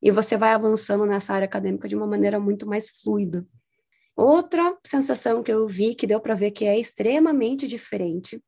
E 0.02 0.10
você 0.10 0.36
vai 0.36 0.52
avançando 0.52 1.06
nessa 1.06 1.32
área 1.32 1.46
acadêmica 1.46 1.88
de 1.88 1.96
uma 1.96 2.06
maneira 2.06 2.38
muito 2.40 2.66
mais 2.66 2.90
fluida. 2.90 3.46
Outra 4.16 4.76
sensação 4.86 5.42
que 5.42 5.52
eu 5.52 5.66
vi 5.66 5.94
que 5.94 6.06
deu 6.06 6.20
para 6.20 6.34
ver 6.34 6.50
que 6.50 6.66
é 6.66 6.78
extremamente 6.78 7.66
diferente. 7.66 8.42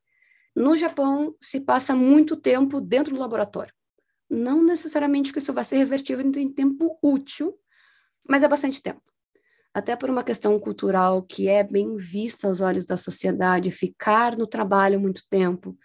No 0.54 0.76
Japão 0.76 1.34
se 1.40 1.61
passa 1.61 1.94
muito 1.94 2.37
tempo 2.37 2.80
dentro 2.80 3.14
do 3.14 3.20
laboratório. 3.20 3.75
Não 4.30 4.62
necessariamente 4.62 5.32
que 5.32 5.38
isso 5.38 5.52
vai 5.52 5.64
ser 5.64 5.76
revertível 5.76 6.25
em 6.25 6.52
tempo 6.52 6.99
útil, 7.02 7.54
mas 8.28 8.42
é 8.42 8.49
bastante 8.49 8.82
tempo 8.82 9.02
até 9.75 9.96
por 9.96 10.08
uma 10.08 10.23
questão 10.23 10.58
cultural 10.61 11.20
que 11.25 11.49
é 11.49 11.64
bem 11.64 11.96
vista 11.96 12.46
aos 12.46 12.61
olhos 12.61 12.87
da 12.87 12.96
sociedade, 12.96 13.73
ficar 13.73 14.37
no 14.38 14.46
trabalho 14.46 15.00
muito 15.00 15.23
tempo, 15.28 15.76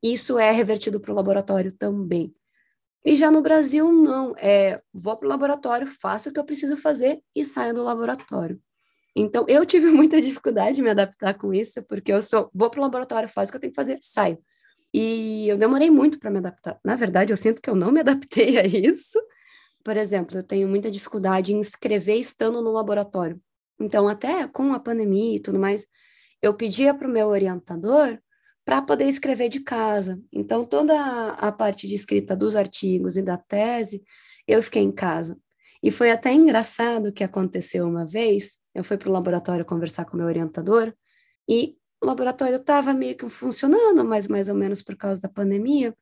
isso 0.00 0.38
é 0.38 0.52
revertido 0.52 1.00
para 1.00 1.10
o 1.10 1.14
laboratório 1.14 1.72
também. 1.72 2.32
E 3.04 3.16
já 3.16 3.30
no 3.30 3.42
Brasil, 3.42 3.92
não. 3.92 4.34
É, 4.38 4.80
vou 4.92 5.16
para 5.16 5.26
o 5.26 5.28
laboratório, 5.28 5.86
faço 5.86 6.28
o 6.28 6.32
que 6.32 6.38
eu 6.38 6.44
preciso 6.44 6.76
fazer 6.76 7.20
e 7.34 7.44
saio 7.44 7.74
do 7.74 7.82
laboratório. 7.82 8.60
Então, 9.16 9.44
eu 9.48 9.64
tive 9.64 9.86
muita 9.92 10.20
dificuldade 10.20 10.76
de 10.76 10.82
me 10.82 10.90
adaptar 10.90 11.34
com 11.34 11.52
isso, 11.52 11.82
porque 11.84 12.12
eu 12.12 12.22
sou, 12.22 12.50
vou 12.54 12.70
para 12.70 12.80
o 12.80 12.82
laboratório, 12.82 13.28
faço 13.28 13.50
o 13.50 13.52
que 13.52 13.56
eu 13.56 13.60
tenho 13.60 13.72
que 13.72 13.76
fazer, 13.76 13.98
saio. 14.00 14.38
E 14.92 15.48
eu 15.48 15.58
demorei 15.58 15.90
muito 15.90 16.18
para 16.18 16.30
me 16.30 16.38
adaptar. 16.38 16.78
Na 16.84 16.94
verdade, 16.94 17.32
eu 17.32 17.36
sinto 17.36 17.60
que 17.60 17.68
eu 17.68 17.74
não 17.74 17.90
me 17.90 18.00
adaptei 18.00 18.58
a 18.58 18.64
isso, 18.64 19.18
por 19.84 19.98
exemplo, 19.98 20.38
eu 20.38 20.42
tenho 20.42 20.66
muita 20.66 20.90
dificuldade 20.90 21.52
em 21.52 21.60
escrever 21.60 22.16
estando 22.16 22.62
no 22.62 22.72
laboratório. 22.72 23.38
Então, 23.78 24.08
até 24.08 24.48
com 24.48 24.72
a 24.72 24.80
pandemia 24.80 25.36
e 25.36 25.40
tudo 25.40 25.58
mais, 25.58 25.86
eu 26.40 26.54
pedia 26.54 26.94
para 26.94 27.06
o 27.06 27.10
meu 27.10 27.28
orientador 27.28 28.18
para 28.64 28.80
poder 28.80 29.06
escrever 29.08 29.50
de 29.50 29.60
casa. 29.60 30.18
Então, 30.32 30.64
toda 30.64 30.94
a 31.32 31.52
parte 31.52 31.86
de 31.86 31.94
escrita 31.94 32.34
dos 32.34 32.56
artigos 32.56 33.18
e 33.18 33.22
da 33.22 33.36
tese, 33.36 34.02
eu 34.48 34.62
fiquei 34.62 34.82
em 34.82 34.90
casa. 34.90 35.38
E 35.82 35.90
foi 35.90 36.10
até 36.10 36.32
engraçado 36.32 37.12
que 37.12 37.22
aconteceu 37.22 37.86
uma 37.86 38.06
vez, 38.06 38.56
eu 38.74 38.84
fui 38.84 38.96
para 38.96 39.08
o 39.08 39.12
laboratório 39.12 39.64
conversar 39.64 40.04
com 40.04 40.16
meu 40.16 40.26
orientador, 40.26 40.92
e 41.48 41.76
o 42.02 42.06
laboratório 42.06 42.56
estava 42.56 42.92
meio 42.92 43.16
que 43.16 43.28
funcionando, 43.28 44.04
mas 44.04 44.26
mais 44.26 44.48
ou 44.48 44.54
menos 44.54 44.82
por 44.82 44.96
causa 44.96 45.22
da 45.22 45.28
pandemia, 45.28 45.96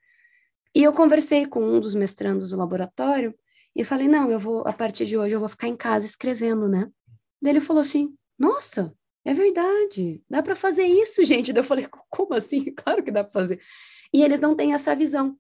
e 0.75 0.83
eu 0.83 0.93
conversei 0.93 1.47
com 1.47 1.63
um 1.63 1.79
dos 1.81 1.95
mestrandos 1.95 2.51
do 2.51 2.57
laboratório, 2.57 3.35
e 3.75 3.85
falei, 3.85 4.09
não, 4.09 4.31
eu 4.31 4.39
vou, 4.39 4.67
a 4.67 4.73
partir 4.73 5.07
de 5.07 5.17
hoje, 5.17 5.35
eu 5.35 5.41
vou 5.41 5.49
ficar 5.49 5.69
em 5.69 5.77
casa 5.77 6.05
escrevendo, 6.05 6.69
né? 6.69 6.91
Daí 7.41 7.53
ele 7.53 7.61
falou 7.61 7.81
assim, 7.81 8.15
nossa, 8.39 8.95
é 9.25 9.33
verdade, 9.33 10.23
dá 10.29 10.43
para 10.43 10.55
fazer 10.55 10.85
isso, 10.85 11.25
gente. 11.25 11.53
Daí 11.53 11.61
eu 11.61 11.67
falei, 11.67 11.87
como 12.11 12.35
assim? 12.35 12.73
Claro 12.77 13.03
que 13.03 13.11
dá 13.11 13.25
para 13.25 13.33
fazer. 13.33 13.61
E 14.13 14.23
eles 14.23 14.41
não 14.41 14.55
têm 14.55 14.75
essa 14.75 14.95
visão. 14.95 15.37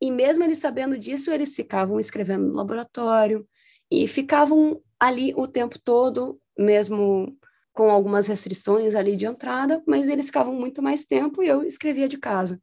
E 0.00 0.10
mesmo 0.10 0.44
eles 0.44 0.58
sabendo 0.58 0.98
disso, 0.98 1.30
eles 1.30 1.54
ficavam 1.54 1.98
escrevendo 1.98 2.46
no 2.48 2.54
laboratório 2.54 3.48
e 3.90 4.06
ficavam 4.08 4.82
ali 4.98 5.32
o 5.36 5.46
tempo 5.46 5.78
todo, 5.78 6.40
mesmo 6.58 7.36
com 7.72 7.90
algumas 7.90 8.26
restrições 8.26 8.94
ali 8.94 9.14
de 9.14 9.26
entrada, 9.26 9.82
mas 9.86 10.08
eles 10.08 10.26
ficavam 10.26 10.54
muito 10.54 10.82
mais 10.82 11.04
tempo 11.04 11.42
e 11.42 11.48
eu 11.48 11.62
escrevia 11.62 12.08
de 12.08 12.16
casa. 12.16 12.60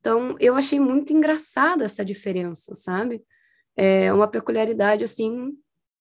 Então, 0.00 0.36
eu 0.40 0.56
achei 0.56 0.80
muito 0.80 1.12
engraçada 1.12 1.84
essa 1.84 2.04
diferença, 2.04 2.74
sabe? 2.74 3.22
É 3.76 4.12
uma 4.12 4.28
peculiaridade, 4.28 5.04
assim, 5.04 5.52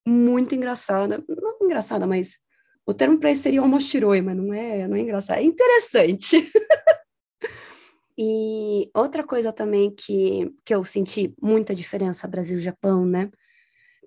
muito 0.08 0.56
engraçada. 0.56 1.24
Não 1.28 1.58
engraçada, 1.62 2.08
mas 2.08 2.40
o 2.86 2.94
termo 2.94 3.20
para 3.20 3.32
isso 3.32 3.44
seria 3.44 3.62
homoshiroi, 3.62 4.22
mas 4.22 4.36
não 4.36 4.54
é, 4.54 4.88
não 4.88 4.96
é 4.96 5.02
engraçado. 5.02 5.38
É 5.38 5.44
interessante. 5.44 6.52
e 8.18 8.90
outra 8.96 9.24
coisa 9.24 9.52
também 9.52 9.94
que, 9.94 10.52
que 10.66 10.74
eu 10.74 10.84
senti 10.86 11.36
muita 11.42 11.76
diferença 11.76 12.28
Brasil-Japão, 12.28 13.06
né? 13.06 13.30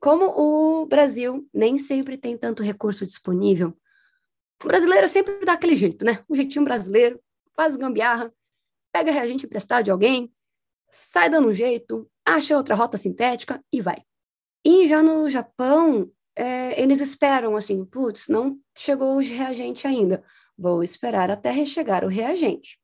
Como 0.00 0.24
o 0.24 0.86
Brasil 0.86 1.46
nem 1.52 1.78
sempre 1.78 2.16
tem 2.16 2.36
tanto 2.36 2.62
recurso 2.62 3.04
disponível, 3.04 3.76
o 4.64 4.66
brasileiro 4.66 5.06
sempre 5.06 5.44
dá 5.44 5.52
aquele 5.52 5.76
jeito, 5.76 6.04
né? 6.04 6.24
Um 6.28 6.34
jeitinho 6.34 6.64
brasileiro, 6.64 7.20
faz 7.54 7.76
gambiarra, 7.76 8.32
pega 8.92 9.12
reagente 9.12 9.44
emprestado 9.44 9.84
de 9.84 9.90
alguém, 9.90 10.32
sai 10.90 11.28
dando 11.28 11.48
um 11.48 11.52
jeito, 11.52 12.10
acha 12.24 12.56
outra 12.56 12.74
rota 12.74 12.96
sintética 12.96 13.62
e 13.72 13.80
vai. 13.80 14.02
E 14.64 14.88
já 14.88 15.02
no 15.02 15.28
Japão, 15.28 16.10
é, 16.36 16.80
eles 16.80 17.00
esperam 17.00 17.56
assim, 17.56 17.84
putz, 17.84 18.28
não 18.28 18.58
chegou 18.76 19.16
o 19.16 19.20
reagente 19.20 19.86
ainda, 19.86 20.22
vou 20.56 20.82
esperar 20.82 21.30
até 21.30 21.50
rechegar 21.50 22.04
o 22.04 22.08
reagente. 22.08 22.78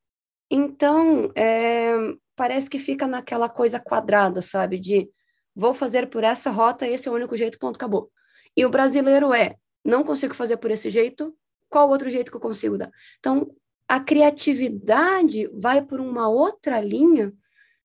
Então, 0.49 1.31
é, 1.35 1.91
parece 2.35 2.69
que 2.69 2.79
fica 2.79 3.07
naquela 3.07 3.49
coisa 3.49 3.79
quadrada, 3.79 4.41
sabe, 4.41 4.79
de 4.79 5.09
vou 5.57 5.73
fazer 5.73 6.07
por 6.07 6.23
essa 6.23 6.51
rota, 6.51 6.87
esse 6.87 7.07
é 7.07 7.11
o 7.11 7.15
único 7.15 7.35
jeito, 7.35 7.57
ponto, 7.57 7.77
acabou. 7.77 8.11
E 8.55 8.63
o 8.63 8.69
brasileiro 8.69 9.33
é, 9.33 9.55
não 9.83 10.03
consigo 10.03 10.35
fazer 10.35 10.57
por 10.57 10.69
esse 10.69 10.87
jeito, 10.87 11.35
qual 11.67 11.89
outro 11.89 12.11
jeito 12.11 12.29
que 12.29 12.37
eu 12.37 12.41
consigo 12.41 12.77
dar? 12.77 12.91
Então, 13.19 13.49
a 13.87 13.99
criatividade 13.99 15.49
vai 15.51 15.81
por 15.81 15.99
uma 15.99 16.29
outra 16.29 16.79
linha 16.79 17.33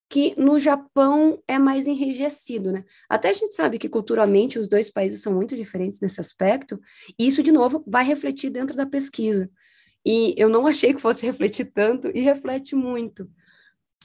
que 0.06 0.38
no 0.38 0.58
Japão 0.58 1.42
é 1.48 1.58
mais 1.58 1.86
enrijecido, 1.86 2.70
né? 2.70 2.84
Até 3.08 3.30
a 3.30 3.32
gente 3.32 3.54
sabe 3.54 3.78
que 3.78 3.88
culturalmente 3.88 4.58
os 4.58 4.68
dois 4.68 4.90
países 4.90 5.22
são 5.22 5.32
muito 5.32 5.56
diferentes 5.56 5.98
nesse 5.98 6.20
aspecto, 6.20 6.78
e 7.18 7.26
isso, 7.26 7.42
de 7.42 7.50
novo, 7.50 7.82
vai 7.86 8.04
refletir 8.04 8.50
dentro 8.50 8.76
da 8.76 8.84
pesquisa. 8.84 9.50
E 10.04 10.34
eu 10.36 10.50
não 10.50 10.66
achei 10.66 10.92
que 10.92 11.00
fosse 11.00 11.24
refletir 11.24 11.72
tanto, 11.72 12.10
e 12.14 12.20
reflete 12.20 12.74
muito. 12.76 13.30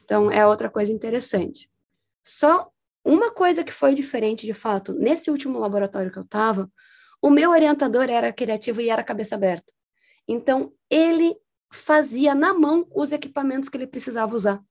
Então, 0.06 0.32
é 0.32 0.48
outra 0.48 0.70
coisa 0.70 0.94
interessante. 0.94 1.70
Só 2.24 2.72
uma 3.08 3.32
coisa 3.32 3.64
que 3.64 3.72
foi 3.72 3.96
diferente, 3.96 4.46
de 4.46 4.54
fato, 4.54 4.94
nesse 4.94 5.32
último 5.32 5.58
laboratório 5.58 6.12
que 6.12 6.20
eu 6.20 6.24
estava, 6.24 6.70
o 7.22 7.30
meu 7.30 7.52
orientador 7.52 8.10
era 8.10 8.34
criativo 8.34 8.82
e 8.82 8.90
era 8.90 9.02
cabeça 9.02 9.36
aberta. 9.36 9.72
Então, 10.28 10.74
ele 10.90 11.34
fazia 11.72 12.36
na 12.36 12.54
mão 12.54 12.86
os 12.94 13.14
equipamentos 13.14 13.70
que 13.70 13.78
ele 13.78 13.88
precisava 13.88 14.36
usar. 14.36 14.62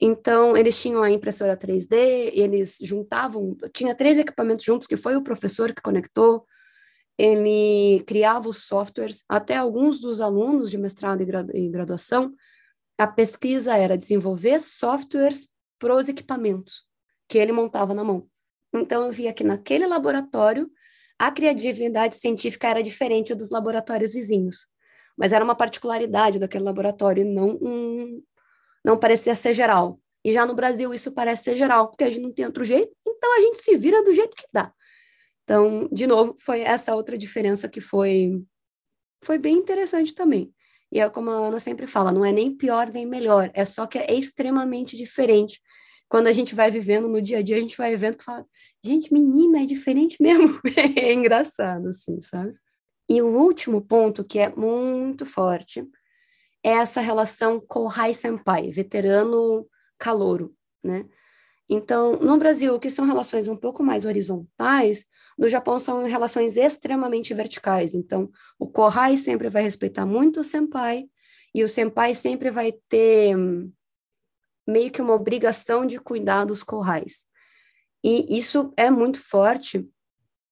Então, 0.00 0.56
eles 0.56 0.80
tinham 0.80 1.02
a 1.02 1.10
impressora 1.10 1.58
3D, 1.58 2.30
eles 2.32 2.78
juntavam, 2.80 3.54
tinha 3.74 3.94
três 3.94 4.18
equipamentos 4.18 4.64
juntos, 4.64 4.88
que 4.88 4.96
foi 4.96 5.14
o 5.16 5.22
professor 5.22 5.74
que 5.74 5.82
conectou, 5.82 6.46
ele 7.18 8.02
criava 8.06 8.48
os 8.48 8.64
softwares, 8.64 9.24
até 9.28 9.56
alguns 9.56 10.00
dos 10.00 10.22
alunos 10.22 10.70
de 10.70 10.78
mestrado 10.78 11.20
e 11.52 11.68
graduação, 11.68 12.32
a 12.96 13.06
pesquisa 13.06 13.76
era 13.76 13.98
desenvolver 13.98 14.58
softwares 14.58 15.50
para 15.78 15.94
os 15.94 16.08
equipamentos 16.08 16.87
que 17.28 17.38
ele 17.38 17.52
montava 17.52 17.94
na 17.94 18.02
mão. 18.02 18.28
Então, 18.74 19.04
eu 19.04 19.12
via 19.12 19.32
que 19.32 19.44
naquele 19.44 19.86
laboratório, 19.86 20.70
a 21.18 21.30
criatividade 21.30 22.16
científica 22.16 22.68
era 22.68 22.82
diferente 22.82 23.34
dos 23.34 23.50
laboratórios 23.50 24.12
vizinhos, 24.12 24.66
mas 25.16 25.32
era 25.32 25.44
uma 25.44 25.54
particularidade 25.54 26.38
daquele 26.38 26.64
laboratório, 26.64 27.24
não 27.24 27.58
um, 27.60 28.22
não 28.84 28.96
parecia 28.96 29.34
ser 29.34 29.52
geral. 29.52 30.00
E 30.24 30.32
já 30.32 30.46
no 30.46 30.54
Brasil 30.54 30.92
isso 30.94 31.12
parece 31.12 31.44
ser 31.44 31.56
geral, 31.56 31.88
porque 31.88 32.04
a 32.04 32.10
gente 32.10 32.22
não 32.22 32.32
tem 32.32 32.46
outro 32.46 32.64
jeito, 32.64 32.94
então 33.06 33.36
a 33.36 33.40
gente 33.40 33.62
se 33.62 33.76
vira 33.76 34.02
do 34.02 34.12
jeito 34.12 34.36
que 34.36 34.46
dá. 34.52 34.72
Então, 35.42 35.88
de 35.90 36.06
novo, 36.06 36.36
foi 36.38 36.60
essa 36.60 36.94
outra 36.94 37.16
diferença 37.16 37.68
que 37.68 37.80
foi 37.80 38.42
foi 39.24 39.38
bem 39.38 39.56
interessante 39.56 40.14
também. 40.14 40.52
E 40.92 41.00
é 41.00 41.08
como 41.10 41.30
a 41.30 41.48
Ana 41.48 41.58
sempre 41.58 41.86
fala, 41.86 42.12
não 42.12 42.24
é 42.24 42.32
nem 42.32 42.56
pior 42.56 42.90
nem 42.92 43.06
melhor, 43.06 43.50
é 43.54 43.64
só 43.64 43.86
que 43.86 43.98
é 43.98 44.14
extremamente 44.14 44.96
diferente. 44.96 45.60
Quando 46.08 46.26
a 46.26 46.32
gente 46.32 46.54
vai 46.54 46.70
vivendo 46.70 47.08
no 47.08 47.20
dia 47.20 47.38
a 47.38 47.42
dia, 47.42 47.56
a 47.56 47.60
gente 47.60 47.76
vai 47.76 47.94
vendo 47.96 48.16
que 48.16 48.24
fala, 48.24 48.46
gente, 48.82 49.12
menina, 49.12 49.62
é 49.62 49.66
diferente 49.66 50.16
mesmo. 50.20 50.58
é 50.96 51.12
engraçado, 51.12 51.88
assim, 51.88 52.20
sabe? 52.20 52.54
E 53.08 53.20
o 53.22 53.28
último 53.28 53.80
ponto, 53.80 54.24
que 54.24 54.38
é 54.38 54.48
muito 54.54 55.26
forte, 55.26 55.86
é 56.62 56.70
essa 56.70 57.00
relação 57.00 57.60
Kohai 57.60 58.14
Senpai, 58.14 58.70
veterano 58.70 59.66
calouro, 59.98 60.54
né? 60.82 61.04
Então, 61.68 62.12
no 62.16 62.38
Brasil, 62.38 62.78
que 62.78 62.88
são 62.88 63.04
relações 63.04 63.46
um 63.46 63.56
pouco 63.56 63.82
mais 63.82 64.06
horizontais, 64.06 65.04
no 65.38 65.48
Japão 65.48 65.78
são 65.78 66.04
relações 66.04 66.56
extremamente 66.56 67.34
verticais. 67.34 67.94
Então, 67.94 68.30
o 68.58 68.66
Kohai 68.66 69.16
sempre 69.18 69.50
vai 69.50 69.62
respeitar 69.62 70.06
muito 70.06 70.40
o 70.40 70.44
Senpai, 70.44 71.04
e 71.54 71.62
o 71.62 71.68
Senpai 71.68 72.14
sempre 72.14 72.50
vai 72.50 72.72
ter 72.88 73.36
hum, 73.36 73.70
meio 74.68 74.90
que 74.90 75.00
uma 75.00 75.14
obrigação 75.14 75.86
de 75.86 75.98
cuidar 75.98 76.44
dos 76.44 76.62
Kohais. 76.62 77.24
E 78.04 78.38
isso 78.38 78.72
é 78.76 78.90
muito 78.90 79.20
forte, 79.20 79.88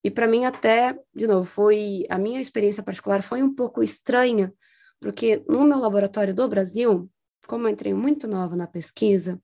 e 0.02 0.10
para 0.10 0.26
mim 0.26 0.44
até, 0.44 0.98
de 1.14 1.26
novo, 1.26 1.44
foi 1.44 2.04
a 2.08 2.16
minha 2.16 2.40
experiência 2.40 2.82
particular 2.82 3.22
foi 3.22 3.42
um 3.42 3.54
pouco 3.54 3.82
estranha, 3.82 4.52
porque 5.00 5.44
no 5.48 5.64
meu 5.64 5.78
laboratório 5.78 6.34
do 6.34 6.48
Brasil, 6.48 7.10
como 7.46 7.66
eu 7.66 7.72
entrei 7.72 7.92
muito 7.92 8.26
nova 8.26 8.56
na 8.56 8.66
pesquisa, 8.66 9.40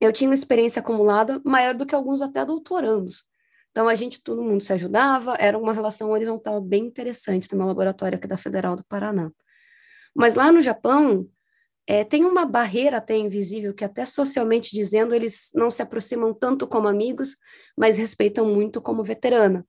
eu 0.00 0.12
tinha 0.12 0.28
uma 0.28 0.34
experiência 0.34 0.80
acumulada 0.80 1.40
maior 1.44 1.74
do 1.74 1.86
que 1.86 1.94
alguns 1.94 2.22
até 2.22 2.44
doutorandos. 2.44 3.24
Então, 3.70 3.88
a 3.88 3.94
gente, 3.94 4.22
todo 4.22 4.42
mundo 4.42 4.62
se 4.62 4.72
ajudava, 4.74 5.34
era 5.38 5.58
uma 5.58 5.72
relação 5.72 6.10
horizontal 6.10 6.60
bem 6.60 6.84
interessante 6.84 7.50
no 7.50 7.56
meu 7.56 7.66
laboratório 7.66 8.18
aqui 8.18 8.28
da 8.28 8.36
Federal 8.36 8.76
do 8.76 8.84
Paraná. 8.84 9.30
Mas 10.14 10.34
lá 10.34 10.52
no 10.52 10.60
Japão, 10.60 11.26
é, 11.86 12.04
tem 12.04 12.24
uma 12.24 12.44
barreira 12.44 12.98
até 12.98 13.16
invisível 13.16 13.74
que, 13.74 13.84
até 13.84 14.06
socialmente 14.06 14.70
dizendo, 14.70 15.14
eles 15.14 15.50
não 15.54 15.70
se 15.70 15.82
aproximam 15.82 16.32
tanto 16.32 16.66
como 16.66 16.86
amigos, 16.88 17.36
mas 17.76 17.98
respeitam 17.98 18.46
muito 18.46 18.80
como 18.80 19.02
veterana. 19.02 19.66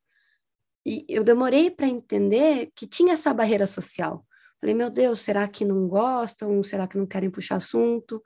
E 0.86 1.06
eu 1.08 1.24
demorei 1.24 1.72
para 1.72 1.88
entender 1.88 2.72
que 2.76 2.86
tinha 2.86 3.14
essa 3.14 3.34
barreira 3.34 3.66
social. 3.66 4.26
Falei, 4.60 4.76
meu 4.76 4.90
Deus, 4.90 5.22
será 5.22 5.48
que 5.48 5.66
não 5.66 5.88
gostam? 5.88 6.64
Será 6.64 6.88
que 6.88 6.98
não 6.98 7.06
querem 7.06 7.30
puxar 7.30 7.56
assunto? 7.56 8.22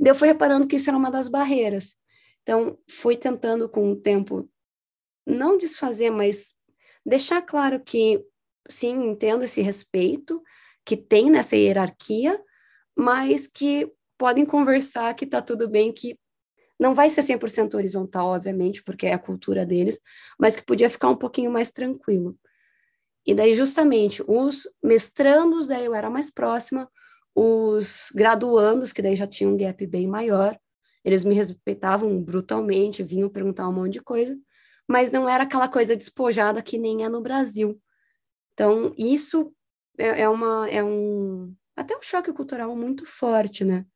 E 0.00 0.08
eu 0.08 0.14
fui 0.14 0.28
reparando 0.28 0.66
que 0.66 0.76
isso 0.76 0.90
era 0.90 0.96
uma 0.96 1.10
das 1.10 1.28
barreiras. 1.28 1.94
Então, 2.42 2.78
fui 2.88 3.16
tentando 3.16 3.68
com 3.68 3.92
o 3.92 3.96
tempo 3.96 4.48
não 5.26 5.58
desfazer, 5.58 6.10
mas 6.10 6.54
deixar 7.04 7.42
claro 7.42 7.80
que, 7.80 8.24
sim, 8.68 9.10
entendo 9.10 9.44
esse 9.44 9.60
respeito 9.60 10.42
que 10.84 10.96
tem 10.96 11.30
nessa 11.30 11.56
hierarquia, 11.56 12.42
mas 12.98 13.46
que 13.46 13.88
podem 14.18 14.44
conversar 14.44 15.14
que 15.14 15.24
está 15.24 15.40
tudo 15.40 15.68
bem, 15.68 15.92
que 15.92 16.18
não 16.78 16.94
vai 16.94 17.08
ser 17.08 17.22
100% 17.22 17.74
horizontal, 17.74 18.28
obviamente, 18.28 18.82
porque 18.82 19.06
é 19.06 19.12
a 19.12 19.18
cultura 19.18 19.64
deles, 19.64 20.00
mas 20.38 20.56
que 20.56 20.64
podia 20.64 20.90
ficar 20.90 21.08
um 21.08 21.16
pouquinho 21.16 21.50
mais 21.50 21.70
tranquilo. 21.70 22.36
E 23.24 23.34
daí, 23.34 23.54
justamente, 23.54 24.22
os 24.26 24.68
mestrandos, 24.82 25.68
daí 25.68 25.84
eu 25.84 25.94
era 25.94 26.10
mais 26.10 26.30
próxima, 26.30 26.90
os 27.34 28.10
graduandos, 28.14 28.92
que 28.92 29.02
daí 29.02 29.14
já 29.14 29.26
tinham 29.26 29.52
um 29.52 29.56
gap 29.56 29.86
bem 29.86 30.08
maior, 30.08 30.58
eles 31.04 31.24
me 31.24 31.34
respeitavam 31.34 32.20
brutalmente, 32.20 33.02
vinham 33.02 33.28
perguntar 33.28 33.68
um 33.68 33.72
monte 33.72 33.94
de 33.94 34.00
coisa, 34.00 34.36
mas 34.88 35.12
não 35.12 35.28
era 35.28 35.44
aquela 35.44 35.68
coisa 35.68 35.96
despojada 35.96 36.62
que 36.62 36.78
nem 36.78 37.04
é 37.04 37.08
no 37.08 37.20
Brasil. 37.20 37.80
Então, 38.54 38.92
isso 38.98 39.52
é, 39.96 40.22
é 40.22 40.28
uma, 40.28 40.68
é 40.68 40.82
um, 40.82 41.54
até 41.78 41.96
um 41.96 42.02
choque 42.02 42.32
cultural 42.32 42.74
muito 42.76 43.06
forte, 43.06 43.64
né? 43.64 43.86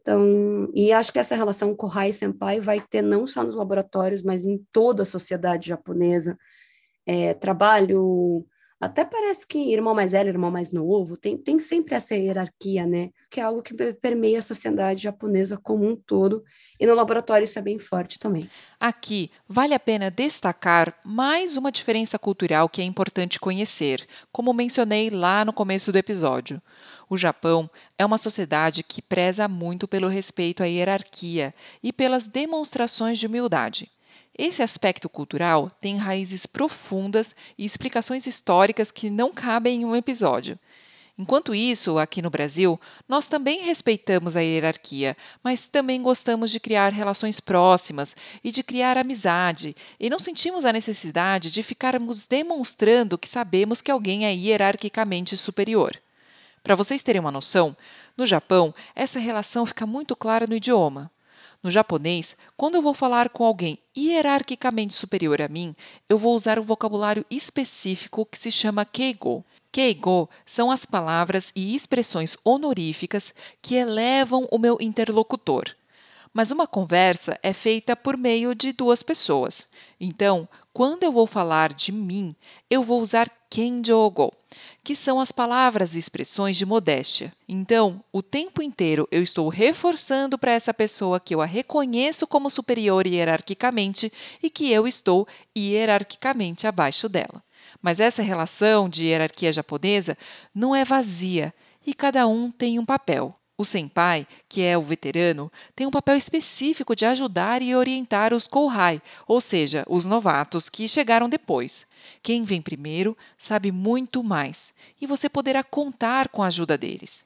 Então, 0.00 0.70
e 0.74 0.92
acho 0.92 1.12
que 1.12 1.18
essa 1.18 1.34
relação 1.34 1.74
Kohai 1.74 2.12
Senpai 2.12 2.60
vai 2.60 2.80
ter 2.80 3.02
não 3.02 3.26
só 3.26 3.42
nos 3.42 3.54
laboratórios, 3.54 4.22
mas 4.22 4.44
em 4.44 4.64
toda 4.72 5.02
a 5.02 5.06
sociedade 5.06 5.68
japonesa, 5.68 6.38
é, 7.04 7.34
trabalho, 7.34 8.46
até 8.80 9.04
parece 9.04 9.46
que 9.46 9.72
irmão 9.72 9.94
mais 9.94 10.12
velho, 10.12 10.28
irmão 10.28 10.50
mais 10.50 10.70
novo, 10.70 11.16
tem, 11.16 11.36
tem 11.36 11.58
sempre 11.58 11.94
essa 11.94 12.14
hierarquia, 12.14 12.86
né? 12.86 13.10
Que 13.30 13.40
é 13.40 13.42
algo 13.42 13.62
que 13.62 13.74
permeia 13.94 14.38
a 14.38 14.42
sociedade 14.42 15.02
japonesa 15.02 15.56
como 15.56 15.88
um 15.88 15.96
todo, 15.96 16.44
e 16.78 16.86
no 16.86 16.94
laboratório 16.94 17.46
isso 17.46 17.58
é 17.58 17.62
bem 17.62 17.78
forte 17.78 18.18
também. 18.18 18.50
Aqui, 18.78 19.30
vale 19.48 19.72
a 19.72 19.80
pena 19.80 20.10
destacar 20.10 20.98
mais 21.04 21.56
uma 21.56 21.72
diferença 21.72 22.18
cultural 22.18 22.68
que 22.68 22.82
é 22.82 22.84
importante 22.84 23.40
conhecer, 23.40 24.06
como 24.30 24.52
mencionei 24.52 25.08
lá 25.08 25.42
no 25.42 25.54
começo 25.54 25.90
do 25.90 25.96
episódio. 25.96 26.60
O 27.08 27.16
Japão 27.16 27.70
é 27.98 28.04
uma 28.04 28.18
sociedade 28.18 28.82
que 28.82 29.00
preza 29.00 29.48
muito 29.48 29.88
pelo 29.88 30.08
respeito 30.08 30.62
à 30.62 30.66
hierarquia 30.66 31.54
e 31.82 31.92
pelas 31.92 32.26
demonstrações 32.26 33.18
de 33.18 33.26
humildade. 33.26 33.90
Esse 34.38 34.62
aspecto 34.62 35.08
cultural 35.08 35.70
tem 35.80 35.96
raízes 35.96 36.44
profundas 36.44 37.34
e 37.56 37.64
explicações 37.64 38.26
históricas 38.26 38.90
que 38.90 39.08
não 39.08 39.32
cabem 39.32 39.80
em 39.80 39.84
um 39.84 39.96
episódio. 39.96 40.58
Enquanto 41.18 41.54
isso, 41.54 41.98
aqui 41.98 42.20
no 42.20 42.28
Brasil, 42.28 42.78
nós 43.08 43.26
também 43.26 43.62
respeitamos 43.62 44.36
a 44.36 44.40
hierarquia, 44.40 45.16
mas 45.42 45.66
também 45.66 46.02
gostamos 46.02 46.50
de 46.50 46.60
criar 46.60 46.92
relações 46.92 47.40
próximas 47.40 48.14
e 48.44 48.50
de 48.50 48.62
criar 48.62 48.98
amizade, 48.98 49.74
e 49.98 50.10
não 50.10 50.18
sentimos 50.18 50.66
a 50.66 50.72
necessidade 50.74 51.50
de 51.50 51.62
ficarmos 51.62 52.26
demonstrando 52.26 53.16
que 53.16 53.26
sabemos 53.26 53.80
que 53.80 53.90
alguém 53.90 54.26
é 54.26 54.34
hierarquicamente 54.34 55.34
superior. 55.38 55.98
Para 56.62 56.74
vocês 56.74 57.02
terem 57.02 57.20
uma 57.20 57.32
noção, 57.32 57.74
no 58.14 58.26
Japão, 58.26 58.74
essa 58.94 59.18
relação 59.18 59.64
fica 59.64 59.86
muito 59.86 60.14
clara 60.14 60.46
no 60.46 60.54
idioma. 60.54 61.10
No 61.66 61.72
japonês, 61.72 62.36
quando 62.56 62.76
eu 62.76 62.80
vou 62.80 62.94
falar 62.94 63.28
com 63.28 63.44
alguém 63.44 63.76
hierarquicamente 63.98 64.94
superior 64.94 65.42
a 65.42 65.48
mim, 65.48 65.74
eu 66.08 66.16
vou 66.16 66.32
usar 66.32 66.60
um 66.60 66.62
vocabulário 66.62 67.26
específico 67.28 68.24
que 68.24 68.38
se 68.38 68.52
chama 68.52 68.84
keigo. 68.84 69.44
Keigo 69.72 70.30
são 70.46 70.70
as 70.70 70.86
palavras 70.86 71.50
e 71.56 71.74
expressões 71.74 72.36
honoríficas 72.44 73.34
que 73.60 73.74
elevam 73.74 74.46
o 74.52 74.58
meu 74.58 74.78
interlocutor. 74.80 75.74
Mas 76.32 76.52
uma 76.52 76.68
conversa 76.68 77.36
é 77.42 77.52
feita 77.52 77.96
por 77.96 78.16
meio 78.16 78.54
de 78.54 78.72
duas 78.72 79.02
pessoas. 79.02 79.68
Então, 79.98 80.48
quando 80.72 81.02
eu 81.02 81.10
vou 81.10 81.26
falar 81.26 81.72
de 81.72 81.90
mim, 81.90 82.36
eu 82.70 82.84
vou 82.84 83.02
usar 83.02 83.28
kenjogo, 83.50 84.32
que 84.82 84.94
são 84.94 85.20
as 85.20 85.32
palavras 85.32 85.94
e 85.94 85.98
expressões 85.98 86.56
de 86.56 86.66
modéstia. 86.66 87.32
Então, 87.48 88.02
o 88.12 88.22
tempo 88.22 88.62
inteiro 88.62 89.06
eu 89.10 89.22
estou 89.22 89.48
reforçando 89.48 90.38
para 90.38 90.52
essa 90.52 90.72
pessoa 90.72 91.20
que 91.20 91.34
eu 91.34 91.40
a 91.40 91.46
reconheço 91.46 92.26
como 92.26 92.50
superior 92.50 93.06
hierarquicamente 93.06 94.12
e 94.42 94.50
que 94.50 94.70
eu 94.70 94.86
estou 94.86 95.26
hierarquicamente 95.56 96.66
abaixo 96.66 97.08
dela. 97.08 97.42
Mas 97.80 98.00
essa 98.00 98.22
relação 98.22 98.88
de 98.88 99.04
hierarquia 99.04 99.52
japonesa 99.52 100.16
não 100.54 100.74
é 100.74 100.84
vazia 100.84 101.52
e 101.86 101.94
cada 101.94 102.26
um 102.26 102.50
tem 102.50 102.78
um 102.78 102.84
papel. 102.84 103.34
O 103.58 103.64
senpai, 103.64 104.26
que 104.48 104.62
é 104.62 104.76
o 104.76 104.82
veterano, 104.82 105.50
tem 105.74 105.86
um 105.86 105.90
papel 105.90 106.16
específico 106.16 106.94
de 106.94 107.06
ajudar 107.06 107.62
e 107.62 107.74
orientar 107.74 108.34
os 108.34 108.46
kouhai, 108.46 109.00
ou 109.26 109.40
seja, 109.40 109.82
os 109.88 110.04
novatos 110.04 110.68
que 110.68 110.86
chegaram 110.86 111.26
depois. 111.26 111.86
Quem 112.22 112.44
vem 112.44 112.60
primeiro 112.60 113.16
sabe 113.38 113.72
muito 113.72 114.22
mais 114.22 114.74
e 115.00 115.06
você 115.06 115.28
poderá 115.28 115.64
contar 115.64 116.28
com 116.28 116.42
a 116.42 116.48
ajuda 116.48 116.76
deles. 116.76 117.24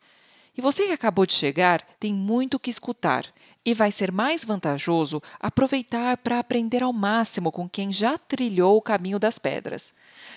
E 0.57 0.61
você 0.61 0.87
que 0.87 0.93
acabou 0.93 1.27
de 1.27 1.33
chegar 1.33 1.83
tem 1.99 2.15
muito 2.15 2.61
que 2.61 2.71
escutar 2.71 3.27
e 3.65 3.75
vai 3.75 3.91
ser 3.91 4.13
mais 4.13 4.45
vantajoso 4.45 5.23
aproveitar 5.41 6.17
para 6.19 6.39
aprender 6.39 6.83
ao 6.83 6.93
máximo 6.93 7.51
com 7.51 7.69
quem 7.69 7.93
já 7.93 8.19
trilhou 8.19 8.77
o 8.77 8.83
caminho 8.83 9.19
das 9.19 9.39
pedras, 9.39 9.93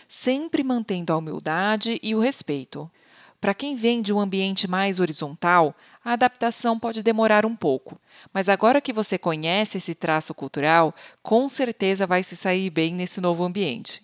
sempre 0.08 0.64
mantendo 0.64 1.14
a 1.14 1.18
humildade 1.18 2.00
e 2.02 2.16
o 2.16 2.20
respeito. 2.20 2.90
Para 3.44 3.54
quem 3.54 3.76
vem 3.76 4.02
de 4.02 4.14
um 4.14 4.22
ambiente 4.22 4.70
mais 4.70 5.02
horizontal, 5.02 5.76
a 6.02 6.14
adaptação 6.14 6.80
pode 6.80 7.04
demorar 7.04 7.46
um 7.46 7.54
pouco, 7.54 8.00
mas 8.34 8.48
agora 8.48 8.80
que 8.80 8.94
você 8.94 9.18
conhece 9.18 9.80
esse 9.80 9.94
traço 9.94 10.34
cultural, 10.34 10.96
com 11.22 11.50
certeza 11.50 12.08
vai 12.08 12.24
se 12.24 12.38
sair 12.38 12.70
bem 12.70 12.94
nesse 12.94 13.20
novo 13.20 13.44
ambiente. 13.44 14.02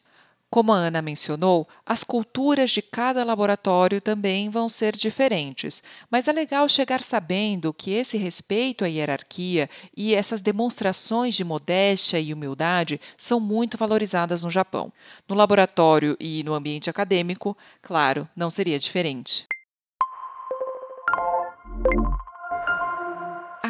Como 0.52 0.74
a 0.74 0.78
Ana 0.78 1.00
mencionou, 1.00 1.68
as 1.86 2.04
culturas 2.04 2.72
de 2.72 2.82
cada 2.82 3.24
laboratório 3.24 4.02
também 4.02 4.50
vão 4.50 4.68
ser 4.68 4.96
diferentes, 4.96 5.84
mas 6.10 6.28
é 6.28 6.32
legal 6.32 6.68
chegar 6.68 7.04
sabendo 7.04 7.72
que 7.72 7.92
esse 7.92 8.18
respeito 8.18 8.84
à 8.84 8.88
hierarquia 8.88 9.70
e 9.96 10.16
essas 10.16 10.42
demonstrações 10.42 11.36
de 11.36 11.44
modéstia 11.44 12.20
e 12.20 12.34
humildade 12.34 13.00
são 13.16 13.40
muito 13.40 13.78
valorizadas 13.78 14.44
no 14.44 14.50
Japão. 14.50 14.92
No 15.28 15.36
laboratório 15.36 16.18
e 16.20 16.44
no 16.44 16.56
ambiente 16.56 16.90
acadêmico, 16.90 17.56
claro, 17.80 18.28
não 18.36 18.50
seria 18.50 18.80
diferente. 18.80 19.46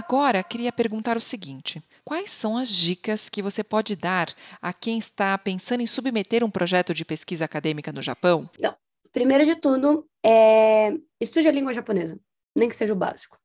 Agora, 0.10 0.42
queria 0.42 0.72
perguntar 0.72 1.16
o 1.18 1.22
seguinte: 1.22 1.84
quais 2.04 2.32
são 2.32 2.58
as 2.58 2.70
dicas 2.70 3.30
que 3.30 3.44
você 3.44 3.64
pode 3.64 3.96
dar 3.96 4.34
a 4.60 4.74
quem 4.74 4.98
está 4.98 5.38
pensando 5.38 5.82
em 5.82 5.86
submeter 5.86 6.44
um 6.44 6.50
projeto 6.50 6.96
de 6.96 7.06
pesquisa 7.06 7.46
acadêmica 7.46 7.94
no 7.94 8.02
Japão? 8.02 8.50
Então, 8.58 8.76
primeiro 9.12 9.46
de 9.46 9.56
tudo, 9.56 10.10
é... 10.26 10.96
estude 11.22 11.48
a 11.48 11.52
língua 11.52 11.74
japonesa, 11.74 12.20
nem 12.56 12.68
que 12.68 12.76
seja 12.76 12.92
o 12.92 12.96
básico. 12.96 13.38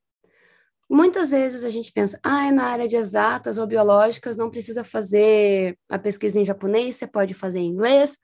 Muitas 0.89 1.29
vezes 1.29 1.63
a 1.63 1.69
gente 1.69 1.91
pensa, 1.91 2.19
ah, 2.23 2.51
na 2.51 2.63
área 2.63 2.87
de 2.87 2.95
exatas 2.95 3.59
ou 3.59 3.67
biológicas 3.67 4.35
não 4.35 4.49
precisa 4.49 4.83
fazer 4.83 5.77
a 5.87 5.99
pesquisa 5.99 6.41
em 6.41 6.45
japonês, 6.45 6.95
você 6.95 7.05
pode 7.05 7.35
fazer 7.35 7.59
em 7.59 7.67
inglês, 7.67 8.17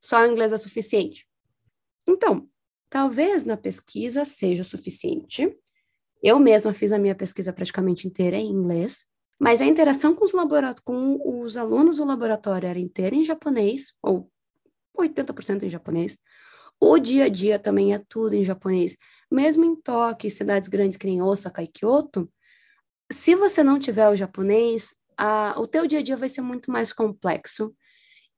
só 0.00 0.26
inglês 0.26 0.50
é 0.50 0.56
suficiente. 0.56 1.26
Então, 2.08 2.48
talvez 2.88 3.44
na 3.44 3.56
pesquisa 3.58 4.24
seja 4.24 4.62
o 4.62 4.66
suficiente, 4.66 5.54
eu 6.22 6.38
mesma 6.38 6.72
fiz 6.72 6.92
a 6.92 6.98
minha 6.98 7.14
pesquisa 7.14 7.52
praticamente 7.52 8.06
inteira 8.06 8.36
em 8.36 8.50
inglês, 8.50 9.04
mas 9.38 9.60
a 9.60 9.66
interação 9.66 10.14
com 10.14 10.24
os, 10.24 10.32
com 10.84 11.42
os 11.42 11.56
alunos 11.56 11.96
do 11.96 12.04
laboratório 12.04 12.68
era 12.68 12.78
inteira 12.78 13.16
em 13.16 13.24
japonês, 13.24 13.92
ou 14.02 14.30
80% 14.96 15.64
em 15.64 15.68
japonês. 15.68 16.16
O 16.80 16.98
dia 16.98 17.24
a 17.24 17.28
dia 17.28 17.58
também 17.58 17.92
é 17.92 18.02
tudo 18.08 18.34
em 18.34 18.44
japonês. 18.44 18.96
Mesmo 19.30 19.64
em 19.64 19.74
Tóquio, 19.74 20.30
cidades 20.30 20.68
grandes 20.68 20.96
que 20.96 21.06
nem 21.06 21.22
Osaka 21.22 21.62
e 21.62 21.66
Kyoto, 21.66 22.30
se 23.10 23.34
você 23.34 23.62
não 23.62 23.78
tiver 23.78 24.08
o 24.08 24.16
japonês, 24.16 24.94
a, 25.16 25.54
o 25.58 25.66
teu 25.66 25.86
dia 25.86 25.98
a 25.98 26.02
dia 26.02 26.16
vai 26.16 26.28
ser 26.28 26.40
muito 26.40 26.70
mais 26.70 26.92
complexo 26.92 27.74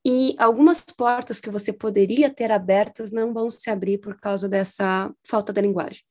e 0.04 0.34
algumas 0.38 0.80
portas 0.80 1.40
que 1.40 1.48
você 1.48 1.72
poderia 1.72 2.28
ter 2.28 2.50
abertas 2.50 3.10
não 3.10 3.32
vão 3.32 3.50
se 3.50 3.70
abrir 3.70 3.98
por 3.98 4.20
causa 4.20 4.48
dessa 4.48 5.10
falta 5.26 5.52
da 5.52 5.62
linguagem. 5.62 6.02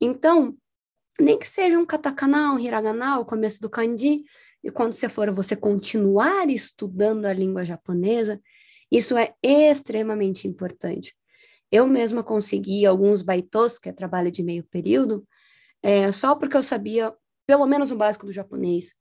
Então, 0.00 0.56
nem 1.20 1.38
que 1.38 1.46
seja 1.46 1.78
um 1.78 1.86
katakana, 1.86 2.52
um 2.52 2.58
hiragana, 2.58 3.18
o 3.18 3.24
começo 3.24 3.60
do 3.60 3.70
kanji, 3.70 4.24
e 4.62 4.70
quando 4.70 4.92
você 4.92 5.08
for 5.08 5.30
você 5.32 5.56
continuar 5.56 6.48
estudando 6.48 7.26
a 7.26 7.32
língua 7.32 7.64
japonesa, 7.64 8.40
isso 8.90 9.16
é 9.16 9.34
extremamente 9.42 10.46
importante. 10.46 11.14
Eu 11.70 11.86
mesma 11.86 12.22
consegui 12.22 12.84
alguns 12.86 13.22
baitos, 13.22 13.78
que 13.78 13.88
é 13.88 13.92
trabalho 13.92 14.30
de 14.30 14.42
meio 14.42 14.64
período, 14.64 15.26
é, 15.82 16.12
só 16.12 16.34
porque 16.34 16.56
eu 16.56 16.62
sabia 16.62 17.12
pelo 17.46 17.66
menos 17.66 17.90
o 17.90 17.96
básico 17.96 18.26
do 18.26 18.32
japonês, 18.32 18.94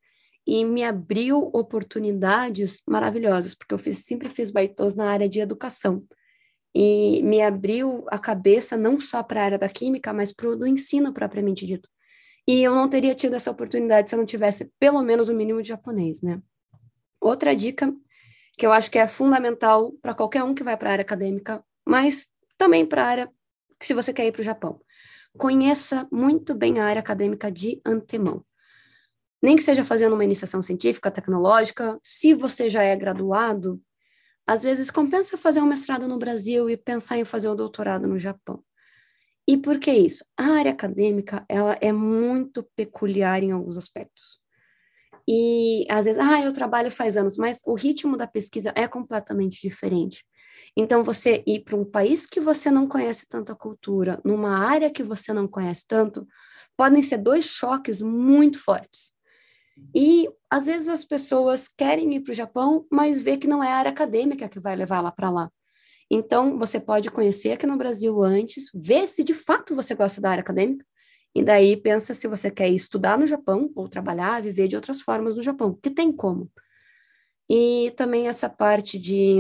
e 0.48 0.66
me 0.66 0.84
abriu 0.84 1.52
oportunidades 1.54 2.82
maravilhosas, 2.88 3.54
porque 3.54 3.74
eu 3.74 3.78
fiz, 3.78 4.00
sempre 4.00 4.30
fiz 4.30 4.50
baitos 4.50 4.96
na 4.96 5.10
área 5.10 5.30
de 5.30 5.40
educação, 5.40 6.04
e 6.74 7.22
me 7.24 7.42
abriu 7.42 8.06
a 8.08 8.18
cabeça 8.18 8.78
não 8.78 9.00
só 9.00 9.22
para 9.22 9.42
a 9.42 9.46
área 9.46 9.60
da 9.60 9.70
química, 9.70 10.14
mas 10.14 10.32
para 10.34 10.50
o 10.50 10.56
do 10.56 10.66
ensino 10.66 11.14
propriamente 11.14 11.66
dito. 11.66 11.90
E 12.48 12.64
eu 12.64 12.74
não 12.74 12.90
teria 12.90 13.16
tido 13.16 13.36
essa 13.36 13.52
oportunidade 13.52 14.10
se 14.10 14.16
eu 14.16 14.20
não 14.20 14.26
tivesse 14.26 14.72
pelo 14.80 15.02
menos 15.02 15.30
o 15.30 15.34
um 15.34 15.36
mínimo 15.36 15.62
de 15.62 15.70
japonês, 15.70 16.22
né? 16.22 16.42
Outra 17.20 17.56
dica 17.56 17.94
que 18.58 18.66
eu 18.66 18.72
acho 18.72 18.92
que 18.92 19.00
é 19.00 19.08
fundamental 19.08 19.92
para 20.02 20.14
qualquer 20.14 20.44
um 20.44 20.54
que 20.54 20.64
vai 20.64 20.76
para 20.78 20.90
a 20.90 20.92
área 20.94 21.04
acadêmica, 21.04 21.64
mas 21.88 22.30
também 22.58 22.86
para 22.86 23.04
a 23.04 23.08
área 23.08 23.32
que 23.80 23.86
se 23.86 23.94
você 23.94 24.14
quer 24.14 24.26
ir 24.28 24.32
para 24.32 24.42
o 24.42 24.44
Japão. 24.44 24.80
Conheça 25.38 26.08
muito 26.12 26.54
bem 26.54 26.80
a 26.80 26.86
área 26.86 27.00
acadêmica 27.00 27.52
de 27.52 27.82
antemão. 27.86 28.44
Nem 29.42 29.56
que 29.56 29.64
seja 29.64 29.84
fazendo 29.84 30.14
uma 30.14 30.24
iniciação 30.24 30.62
científica, 30.62 31.10
tecnológica, 31.10 32.00
se 32.04 32.34
você 32.34 32.70
já 32.70 32.84
é 32.84 32.96
graduado, 32.96 33.82
às 34.46 34.62
vezes 34.62 34.92
compensa 34.92 35.38
fazer 35.38 35.62
um 35.62 35.66
mestrado 35.66 36.08
no 36.08 36.20
Brasil 36.20 36.70
e 36.70 36.78
pensar 36.78 37.18
em 37.18 37.26
fazer 37.26 37.50
um 37.50 37.56
doutorado 37.56 38.08
no 38.08 38.20
Japão. 38.20 38.64
E 39.48 39.58
por 39.58 39.80
que 39.80 39.92
isso? 39.92 40.24
A 40.38 40.46
área 40.46 40.72
acadêmica, 40.72 41.46
ela 41.50 41.78
é 41.82 41.92
muito 41.92 42.64
peculiar 42.76 43.44
em 43.44 43.52
alguns 43.52 43.78
aspectos. 43.78 44.40
E 45.28 45.86
às 45.90 46.06
vezes, 46.06 46.20
ah, 46.20 46.42
eu 46.42 46.52
trabalho 46.54 46.92
faz 46.92 47.18
anos, 47.18 47.38
mas 47.38 47.62
o 47.66 47.74
ritmo 47.76 48.18
da 48.18 48.28
pesquisa 48.28 48.72
é 48.76 48.88
completamente 48.88 49.62
diferente. 49.62 50.26
Então, 50.76 51.04
você 51.04 51.44
ir 51.46 51.64
para 51.64 51.76
um 51.76 51.86
país 51.86 52.26
que 52.26 52.40
você 52.40 52.72
não 52.72 52.88
conhece 52.88 53.28
tanta 53.28 53.56
cultura, 53.56 54.22
numa 54.24 54.58
área 54.58 54.90
que 54.90 55.04
você 55.04 55.34
não 55.34 55.48
conhece 55.48 55.86
tanto, 55.88 56.26
podem 56.78 57.02
ser 57.04 57.18
dois 57.18 57.46
choques 57.46 58.02
muito 58.02 58.58
fortes. 58.58 59.12
E 59.96 60.30
às 60.50 60.66
vezes 60.66 60.90
as 60.90 61.04
pessoas 61.04 61.68
querem 61.68 62.14
ir 62.16 62.22
para 62.22 62.32
o 62.32 62.36
Japão, 62.36 62.86
mas 62.92 63.22
vê 63.22 63.38
que 63.38 63.48
não 63.48 63.64
é 63.64 63.72
a 63.72 63.78
área 63.78 63.92
acadêmica 63.92 64.50
que 64.50 64.60
vai 64.60 64.76
levar 64.76 65.02
lá 65.02 65.12
para 65.12 65.30
lá. 65.30 65.52
Então, 66.14 66.60
você 66.60 66.78
pode 66.78 67.10
conhecer 67.10 67.54
aqui 67.54 67.66
no 67.66 67.78
Brasil 67.78 68.22
antes, 68.22 68.70
ver 68.76 69.08
se 69.08 69.24
de 69.24 69.34
fato 69.34 69.74
você 69.74 69.96
gosta 69.96 70.20
da 70.20 70.30
área 70.30 70.42
acadêmica, 70.42 70.86
e 71.34 71.42
daí 71.42 71.78
pensa 71.78 72.14
se 72.14 72.28
você 72.28 72.52
quer 72.52 72.68
estudar 72.68 73.18
no 73.18 73.26
Japão 73.26 73.72
ou 73.74 73.88
trabalhar, 73.88 74.42
viver 74.42 74.68
de 74.68 74.76
outras 74.76 75.00
formas 75.02 75.38
no 75.38 75.42
Japão, 75.42 75.74
que 75.82 75.90
tem 75.90 76.12
como. 76.12 76.52
E 77.50 77.94
também 77.96 78.28
essa 78.28 78.50
parte 78.50 79.00
de 79.00 79.38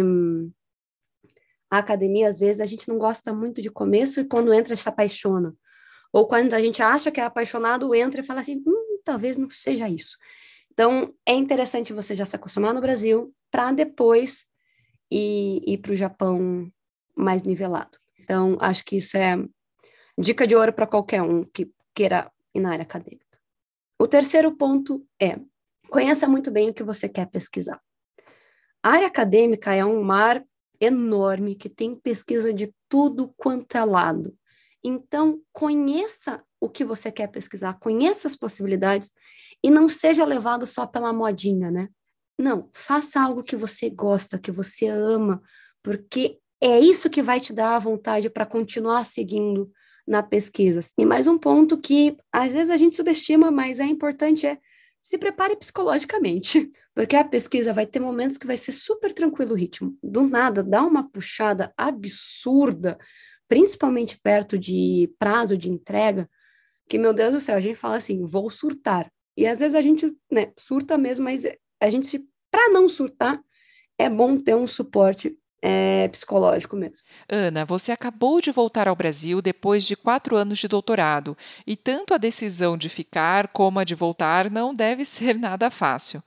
a 1.69 1.79
academia, 1.79 2.29
às 2.29 2.39
vezes, 2.39 2.61
a 2.61 2.65
gente 2.65 2.87
não 2.87 2.97
gosta 2.97 3.33
muito 3.33 3.61
de 3.61 3.69
começo 3.69 4.21
e 4.21 4.25
quando 4.25 4.53
entra 4.53 4.73
se 4.73 4.87
apaixona. 4.87 5.53
Ou 6.13 6.25
quando 6.25 6.53
a 6.53 6.61
gente 6.61 6.81
acha 6.81 7.11
que 7.11 7.19
é 7.19 7.23
apaixonado, 7.25 7.93
entra 7.93 8.21
e 8.21 8.25
fala 8.25 8.39
assim, 8.39 8.63
hum, 8.65 8.99
talvez 9.03 9.35
não 9.35 9.49
seja 9.49 9.89
isso. 9.89 10.17
Então, 10.71 11.13
é 11.25 11.33
interessante 11.33 11.91
você 11.91 12.15
já 12.15 12.25
se 12.25 12.35
acostumar 12.37 12.73
no 12.73 12.79
Brasil 12.79 13.33
para 13.51 13.73
depois 13.73 14.45
e 15.11 15.61
ir 15.73 15.77
para 15.79 15.91
o 15.91 15.95
Japão 15.95 16.71
mais 17.15 17.43
nivelado. 17.43 17.97
Então, 18.19 18.57
acho 18.61 18.85
que 18.85 18.97
isso 18.97 19.17
é 19.17 19.35
dica 20.17 20.47
de 20.47 20.55
ouro 20.55 20.71
para 20.71 20.87
qualquer 20.87 21.21
um 21.21 21.43
que 21.43 21.71
queira 21.93 22.31
ir 22.53 22.59
na 22.59 22.71
área 22.71 22.83
acadêmica. 22.83 23.37
O 23.99 24.07
terceiro 24.07 24.55
ponto 24.55 25.05
é: 25.21 25.39
conheça 25.89 26.27
muito 26.27 26.49
bem 26.49 26.69
o 26.69 26.73
que 26.73 26.83
você 26.83 27.09
quer 27.09 27.27
pesquisar. 27.27 27.81
A 28.83 28.91
área 28.91 29.07
acadêmica 29.07 29.73
é 29.73 29.85
um 29.85 30.01
mar 30.01 30.43
enorme 30.79 31.55
que 31.55 31.69
tem 31.69 31.95
pesquisa 31.95 32.51
de 32.51 32.73
tudo 32.89 33.33
quanto 33.37 33.77
é 33.77 33.85
lado. 33.85 34.35
Então, 34.83 35.39
conheça 35.53 36.43
o 36.59 36.67
que 36.67 36.83
você 36.83 37.11
quer 37.11 37.27
pesquisar, 37.27 37.77
conheça 37.79 38.27
as 38.27 38.35
possibilidades 38.35 39.11
e 39.63 39.69
não 39.69 39.87
seja 39.87 40.25
levado 40.25 40.65
só 40.65 40.87
pela 40.87 41.13
modinha, 41.13 41.69
né? 41.69 41.89
Não, 42.41 42.69
faça 42.73 43.21
algo 43.21 43.43
que 43.43 43.55
você 43.55 43.89
gosta, 43.89 44.39
que 44.39 44.51
você 44.51 44.87
ama, 44.87 45.41
porque 45.83 46.39
é 46.59 46.79
isso 46.79 47.09
que 47.09 47.21
vai 47.21 47.39
te 47.39 47.53
dar 47.53 47.75
a 47.75 47.79
vontade 47.79 48.29
para 48.29 48.45
continuar 48.45 49.05
seguindo 49.05 49.71
na 50.07 50.21
pesquisa. 50.21 50.81
E 50.97 51.05
mais 51.05 51.27
um 51.27 51.37
ponto 51.37 51.77
que 51.77 52.17
às 52.31 52.53
vezes 52.53 52.69
a 52.69 52.77
gente 52.77 52.95
subestima, 52.95 53.49
mas 53.49 53.79
é 53.79 53.85
importante 53.85 54.45
é 54.45 54.57
se 55.01 55.17
prepare 55.17 55.55
psicologicamente, 55.55 56.71
porque 56.93 57.15
a 57.15 57.23
pesquisa 57.23 57.73
vai 57.73 57.85
ter 57.85 57.99
momentos 57.99 58.37
que 58.37 58.45
vai 58.45 58.57
ser 58.57 58.71
super 58.71 59.13
tranquilo 59.13 59.53
o 59.53 59.57
ritmo. 59.57 59.97
Do 60.03 60.21
nada, 60.23 60.61
dá 60.61 60.83
uma 60.83 61.09
puxada 61.09 61.73
absurda, 61.75 62.97
principalmente 63.47 64.19
perto 64.19 64.57
de 64.57 65.11
prazo 65.17 65.57
de 65.57 65.69
entrega, 65.69 66.29
que, 66.87 66.97
meu 66.97 67.13
Deus 67.13 67.33
do 67.33 67.39
céu, 67.39 67.55
a 67.55 67.59
gente 67.59 67.75
fala 67.75 67.95
assim, 67.95 68.25
vou 68.25 68.49
surtar. 68.49 69.11
E 69.35 69.47
às 69.47 69.59
vezes 69.59 69.75
a 69.75 69.81
gente 69.81 70.13
né, 70.29 70.51
surta 70.57 70.97
mesmo, 70.97 71.23
mas 71.23 71.47
a 71.81 71.89
gente 71.89 72.23
para 72.61 72.69
não 72.69 72.87
surtar, 72.87 73.39
é 73.97 74.07
bom 74.07 74.37
ter 74.37 74.55
um 74.55 74.67
suporte 74.67 75.35
é, 75.63 76.07
psicológico 76.09 76.75
mesmo. 76.75 77.03
Ana, 77.27 77.65
você 77.65 77.91
acabou 77.91 78.39
de 78.39 78.51
voltar 78.51 78.87
ao 78.87 78.95
Brasil 78.95 79.41
depois 79.41 79.83
de 79.85 79.95
quatro 79.95 80.35
anos 80.35 80.59
de 80.59 80.67
doutorado 80.67 81.35
e 81.65 81.75
tanto 81.75 82.13
a 82.13 82.17
decisão 82.17 82.77
de 82.77 82.87
ficar 82.87 83.47
como 83.47 83.79
a 83.79 83.83
de 83.83 83.95
voltar 83.95 84.51
não 84.51 84.75
deve 84.75 85.05
ser 85.05 85.35
nada 85.35 85.71
fácil. 85.71 86.21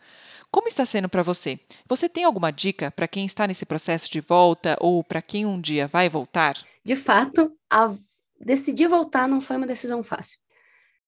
Como 0.51 0.67
está 0.67 0.85
sendo 0.85 1.09
para 1.09 1.23
você? 1.23 1.59
Você 1.89 2.09
tem 2.09 2.25
alguma 2.25 2.51
dica 2.51 2.91
para 2.91 3.09
quem 3.09 3.27
está 3.27 3.47
nesse 3.47 3.65
processo 3.65 4.11
de 4.11 4.21
volta 4.21 4.77
ou 4.81 5.05
para 5.05 5.23
quem 5.23 5.47
um 5.47 5.61
dia 5.61 5.87
vai 5.87 6.09
voltar? 6.09 6.57
De 6.85 6.97
fato, 6.97 7.53
a... 7.71 7.93
decidir 8.41 8.89
voltar 8.89 9.29
não 9.29 9.41
foi 9.41 9.57
uma 9.57 9.67
decisão 9.67 10.03
fácil. 10.03 10.39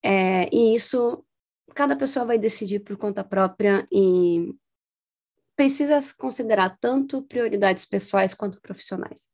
É, 0.04 0.48
e 0.52 0.74
isso 0.74 1.24
cada 1.74 1.96
pessoa 1.96 2.24
vai 2.24 2.38
decidir 2.38 2.80
por 2.80 2.96
conta 2.96 3.24
própria 3.24 3.86
e 3.90 4.54
precisa 5.56 5.98
considerar 6.18 6.76
tanto 6.78 7.22
prioridades 7.22 7.86
pessoais 7.86 8.34
quanto 8.34 8.60
profissionais. 8.60 9.28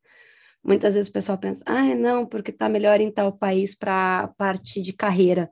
Muitas 0.63 0.93
vezes 0.93 1.09
o 1.09 1.13
pessoal 1.13 1.37
pensa, 1.37 1.61
ah, 1.67 1.93
não, 1.93 2.25
porque 2.25 2.49
está 2.49 2.69
melhor 2.69 3.01
em 3.01 3.11
tal 3.11 3.37
país 3.37 3.75
para 3.75 4.21
a 4.21 4.27
parte 4.29 4.81
de 4.81 4.93
carreira. 4.93 5.51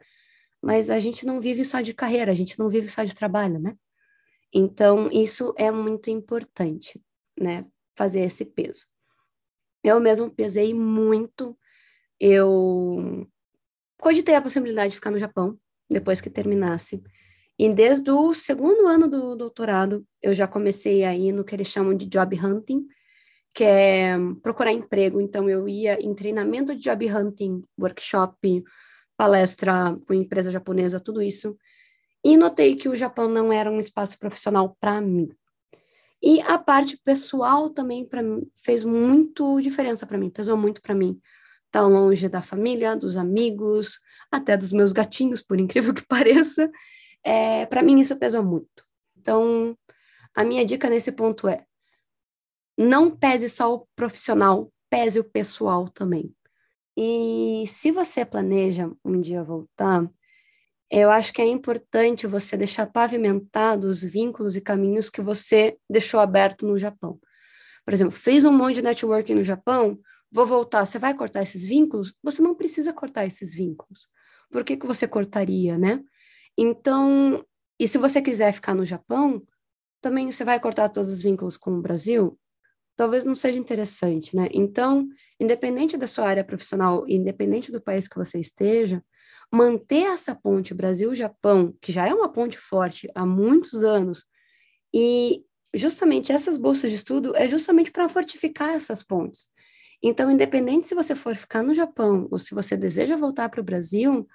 Mas 0.62 0.90
a 0.90 1.00
gente 1.00 1.26
não 1.26 1.42
vive 1.42 1.66
só 1.66 1.82
de 1.82 1.94
carreira, 1.94 2.32
a 2.32 2.36
gente 2.36 2.58
não 2.58 2.70
vive 2.70 2.88
só 2.88 3.04
de 3.04 3.14
trabalho, 3.14 3.60
né? 3.60 3.76
Então, 4.54 5.10
isso 5.12 5.54
é 5.58 5.70
muito 5.70 6.10
importante, 6.10 7.02
né? 7.38 7.66
Fazer 7.96 8.22
esse 8.22 8.46
peso. 8.46 8.86
Eu 9.84 10.00
mesmo 10.00 10.30
pesei 10.30 10.74
muito. 10.74 11.58
Eu 12.20 13.28
cogitei 14.00 14.36
a 14.36 14.42
possibilidade 14.42 14.92
de 14.92 14.96
ficar 14.96 15.12
no 15.12 15.20
Japão 15.20 15.60
depois 15.90 16.22
que 16.22 16.30
terminasse. 16.30 17.04
E 17.62 17.70
desde 17.70 18.10
o 18.10 18.34
segundo 18.34 18.88
ano 18.88 19.08
do 19.08 19.36
doutorado, 19.36 20.04
eu 20.20 20.34
já 20.34 20.48
comecei 20.48 21.04
aí 21.04 21.32
no 21.32 21.44
que 21.44 21.54
eles 21.54 21.68
chamam 21.68 21.94
de 21.94 22.08
job 22.08 22.36
hunting, 22.36 22.88
que 23.54 23.64
é 23.64 24.18
procurar 24.42 24.72
emprego. 24.72 25.22
Então, 25.22 25.48
eu 25.48 25.70
ia 25.70 26.02
em 26.02 26.12
treinamento 26.16 26.74
de 26.74 26.82
job 26.82 27.08
hunting, 27.08 27.64
workshop, 27.80 28.64
palestra 29.16 29.96
com 30.08 30.14
empresa 30.16 30.50
japonesa, 30.50 31.00
tudo 31.00 31.22
isso. 31.22 31.56
E 32.26 32.36
notei 32.36 32.76
que 32.76 32.90
o 32.90 32.96
Japão 32.96 33.30
não 33.30 33.54
era 33.54 33.70
um 33.70 33.78
espaço 33.78 34.18
profissional 34.18 34.76
para 34.80 35.00
mim. 35.00 35.30
E 36.20 36.42
a 36.42 36.58
parte 36.58 36.98
pessoal 36.98 37.70
também 37.70 38.04
para 38.04 38.24
fez 38.56 38.84
muito 38.84 39.62
diferença 39.62 40.08
para 40.08 40.18
mim, 40.18 40.32
pesou 40.32 40.58
muito 40.58 40.82
para 40.82 40.96
mim. 40.96 41.22
Tá 41.70 41.82
longe 41.82 42.28
da 42.28 42.42
família, 42.42 42.96
dos 42.96 43.18
amigos, 43.18 44.00
até 44.32 44.58
dos 44.58 44.72
meus 44.72 44.92
gatinhos, 44.92 45.44
por 45.44 45.60
incrível 45.60 45.94
que 45.94 46.02
pareça. 46.10 46.68
É, 47.24 47.66
para 47.68 47.84
mim, 47.84 48.00
isso 48.00 48.18
pesou 48.18 48.44
muito. 48.44 48.86
Então, 49.18 49.78
a 50.36 50.44
minha 50.44 50.66
dica 50.66 50.90
nesse 50.90 51.12
ponto 51.12 51.48
é: 51.48 51.66
não 52.78 53.12
pese 53.16 53.50
só 53.50 53.74
o 53.74 53.88
profissional, 53.96 54.72
pese 54.90 55.20
o 55.20 55.24
pessoal 55.24 55.90
também. 55.90 56.34
E 56.98 57.64
se 57.68 57.92
você 57.92 58.26
planeja 58.26 58.92
um 59.06 59.22
dia 59.22 59.44
voltar, 59.44 60.10
eu 60.92 61.10
acho 61.10 61.34
que 61.34 61.42
é 61.42 61.48
importante 61.48 62.28
você 62.28 62.58
deixar 62.58 62.86
pavimentados 62.88 64.04
os 64.04 64.12
vínculos 64.12 64.56
e 64.56 64.62
caminhos 64.62 65.10
que 65.10 65.22
você 65.22 65.78
deixou 65.90 66.20
aberto 66.20 66.68
no 66.68 66.78
Japão. 66.78 67.20
Por 67.86 67.94
exemplo, 67.94 68.14
fez 68.16 68.46
um 68.46 68.52
monte 68.52 68.76
de 68.76 68.82
networking 68.82 69.36
no 69.36 69.44
Japão, 69.44 70.00
vou 70.32 70.46
voltar, 70.46 70.86
você 70.86 71.00
vai 71.00 71.14
cortar 71.16 71.44
esses 71.44 71.66
vínculos? 71.66 72.14
Você 72.24 72.42
não 72.42 72.56
precisa 72.56 72.94
cortar 72.94 73.26
esses 73.26 73.56
vínculos. 73.56 74.08
Por 74.52 74.64
que, 74.64 74.78
que 74.78 74.86
você 74.86 75.08
cortaria, 75.08 75.78
né? 75.78 76.04
Então, 76.58 77.44
e 77.80 77.88
se 77.88 77.98
você 77.98 78.22
quiser 78.22 78.54
ficar 78.54 78.76
no 78.76 78.86
Japão, 78.86 79.42
também 80.02 80.32
você 80.32 80.44
vai 80.44 80.60
cortar 80.60 80.90
todos 80.90 81.12
os 81.12 81.22
vínculos 81.22 81.58
com 81.58 81.72
o 81.74 81.82
Brasil? 81.82 82.40
Talvez 82.96 83.26
não 83.26 83.36
seja 83.36 83.58
interessante, 83.60 84.36
né? 84.36 84.50
Então, 84.54 85.08
independente 85.40 85.98
da 85.98 86.08
sua 86.08 86.28
área 86.28 86.44
profissional, 86.44 87.06
independente 87.08 87.72
do 87.72 87.82
país 87.82 88.08
que 88.08 88.18
você 88.18 88.40
esteja, 88.40 89.04
manter 89.52 90.04
essa 90.06 90.36
ponte 90.36 90.74
Brasil-Japão, 90.74 91.76
que 91.82 91.92
já 91.92 92.08
é 92.08 92.14
uma 92.14 92.32
ponte 92.32 92.58
forte 92.58 93.10
há 93.16 93.26
muitos 93.26 93.84
anos, 93.84 94.26
e 94.94 95.44
justamente 95.74 96.32
essas 96.32 96.58
bolsas 96.58 96.90
de 96.90 96.98
estudo 96.98 97.36
é 97.36 97.48
justamente 97.48 97.92
para 97.92 98.10
fortificar 98.10 98.70
essas 98.72 99.04
pontes. 99.04 99.48
Então, 100.04 100.32
independente 100.32 100.86
se 100.86 100.96
você 100.96 101.16
for 101.16 101.36
ficar 101.36 101.64
no 101.64 101.74
Japão 101.74 102.28
ou 102.32 102.40
se 102.40 102.54
você 102.56 102.76
deseja 102.76 103.16
voltar 103.16 103.50
para 103.50 103.62
o 103.62 103.64
Brasil, 103.64 104.28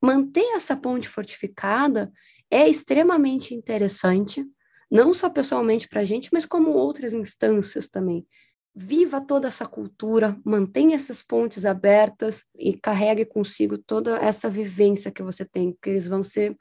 Manter 0.00 0.54
essa 0.54 0.76
ponte 0.76 1.08
fortificada 1.08 2.12
é 2.50 2.68
extremamente 2.68 3.54
interessante, 3.54 4.44
não 4.90 5.12
só 5.12 5.28
pessoalmente 5.28 5.88
para 5.88 6.00
a 6.00 6.04
gente, 6.04 6.30
mas 6.32 6.46
como 6.46 6.70
outras 6.70 7.12
instâncias 7.12 7.88
também. 7.88 8.26
Viva 8.74 9.20
toda 9.20 9.48
essa 9.48 9.66
cultura, 9.66 10.38
mantenha 10.44 10.94
essas 10.94 11.20
pontes 11.20 11.66
abertas 11.66 12.44
e 12.56 12.74
carregue 12.74 13.24
consigo 13.24 13.76
toda 13.76 14.16
essa 14.18 14.48
vivência 14.48 15.10
que 15.10 15.22
você 15.22 15.44
tem, 15.44 15.72
porque 15.72 15.90
eles 15.90 16.06
vão 16.06 16.22
ser 16.22 16.56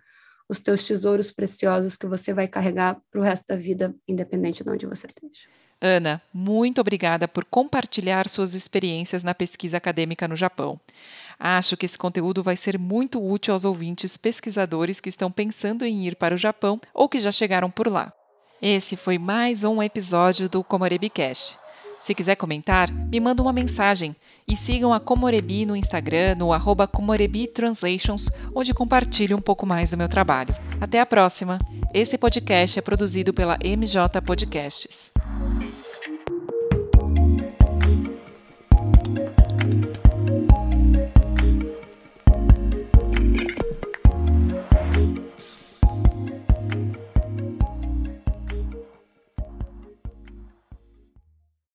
os 0.49 0.59
teus 0.59 0.85
tesouros 0.85 1.31
preciosos 1.31 1.95
que 1.95 2.07
você 2.07 2.33
vai 2.33 2.47
carregar 2.47 2.99
para 3.11 3.19
o 3.19 3.23
resto 3.23 3.47
da 3.47 3.55
vida, 3.55 3.93
independente 4.07 4.63
de 4.63 4.69
onde 4.69 4.85
você 4.85 5.05
esteja. 5.07 5.47
Ana, 5.79 6.19
muito 6.33 6.81
obrigada 6.81 7.27
por 7.27 7.45
compartilhar 7.45 8.27
suas 8.27 8.55
experiências 8.55 9.23
na 9.23 9.35
pesquisa 9.35 9.77
acadêmica 9.77 10.27
no 10.27 10.35
Japão. 10.35 10.79
Acho 11.39 11.77
que 11.77 11.85
esse 11.85 11.97
conteúdo 11.97 12.41
vai 12.41 12.57
ser 12.57 12.79
muito 12.79 13.23
útil 13.23 13.53
aos 13.53 13.63
ouvintes 13.63 14.17
pesquisadores 14.17 14.99
que 14.99 15.09
estão 15.09 15.31
pensando 15.31 15.85
em 15.85 16.07
ir 16.07 16.15
para 16.15 16.33
o 16.33 16.37
Japão 16.37 16.79
ou 16.93 17.07
que 17.07 17.19
já 17.19 17.31
chegaram 17.31 17.69
por 17.69 17.87
lá. 17.87 18.11
Esse 18.61 18.95
foi 18.95 19.19
mais 19.19 19.63
um 19.63 19.83
episódio 19.83 20.49
do 20.49 20.63
Komorebi 20.63 21.09
Cash. 21.09 21.57
Se 22.01 22.15
quiser 22.15 22.35
comentar, 22.35 22.91
me 22.91 23.19
manda 23.19 23.41
uma 23.41 23.53
mensagem 23.53 24.15
e 24.47 24.55
sigam 24.55 24.93
a 24.93 24.99
Comorebi 24.99 25.65
no 25.65 25.75
Instagram, 25.75 26.35
no 26.35 26.53
arroba 26.53 26.87
Comorebi 26.87 27.47
Translations, 27.47 28.29
onde 28.55 28.73
compartilho 28.73 29.37
um 29.37 29.41
pouco 29.41 29.65
mais 29.65 29.91
do 29.91 29.97
meu 29.97 30.07
trabalho. 30.07 30.55
Até 30.79 30.99
a 30.99 31.05
próxima! 31.05 31.59
Esse 31.93 32.17
podcast 32.17 32.79
é 32.79 32.81
produzido 32.81 33.33
pela 33.33 33.57
MJ 33.63 34.21
Podcasts. 34.21 35.11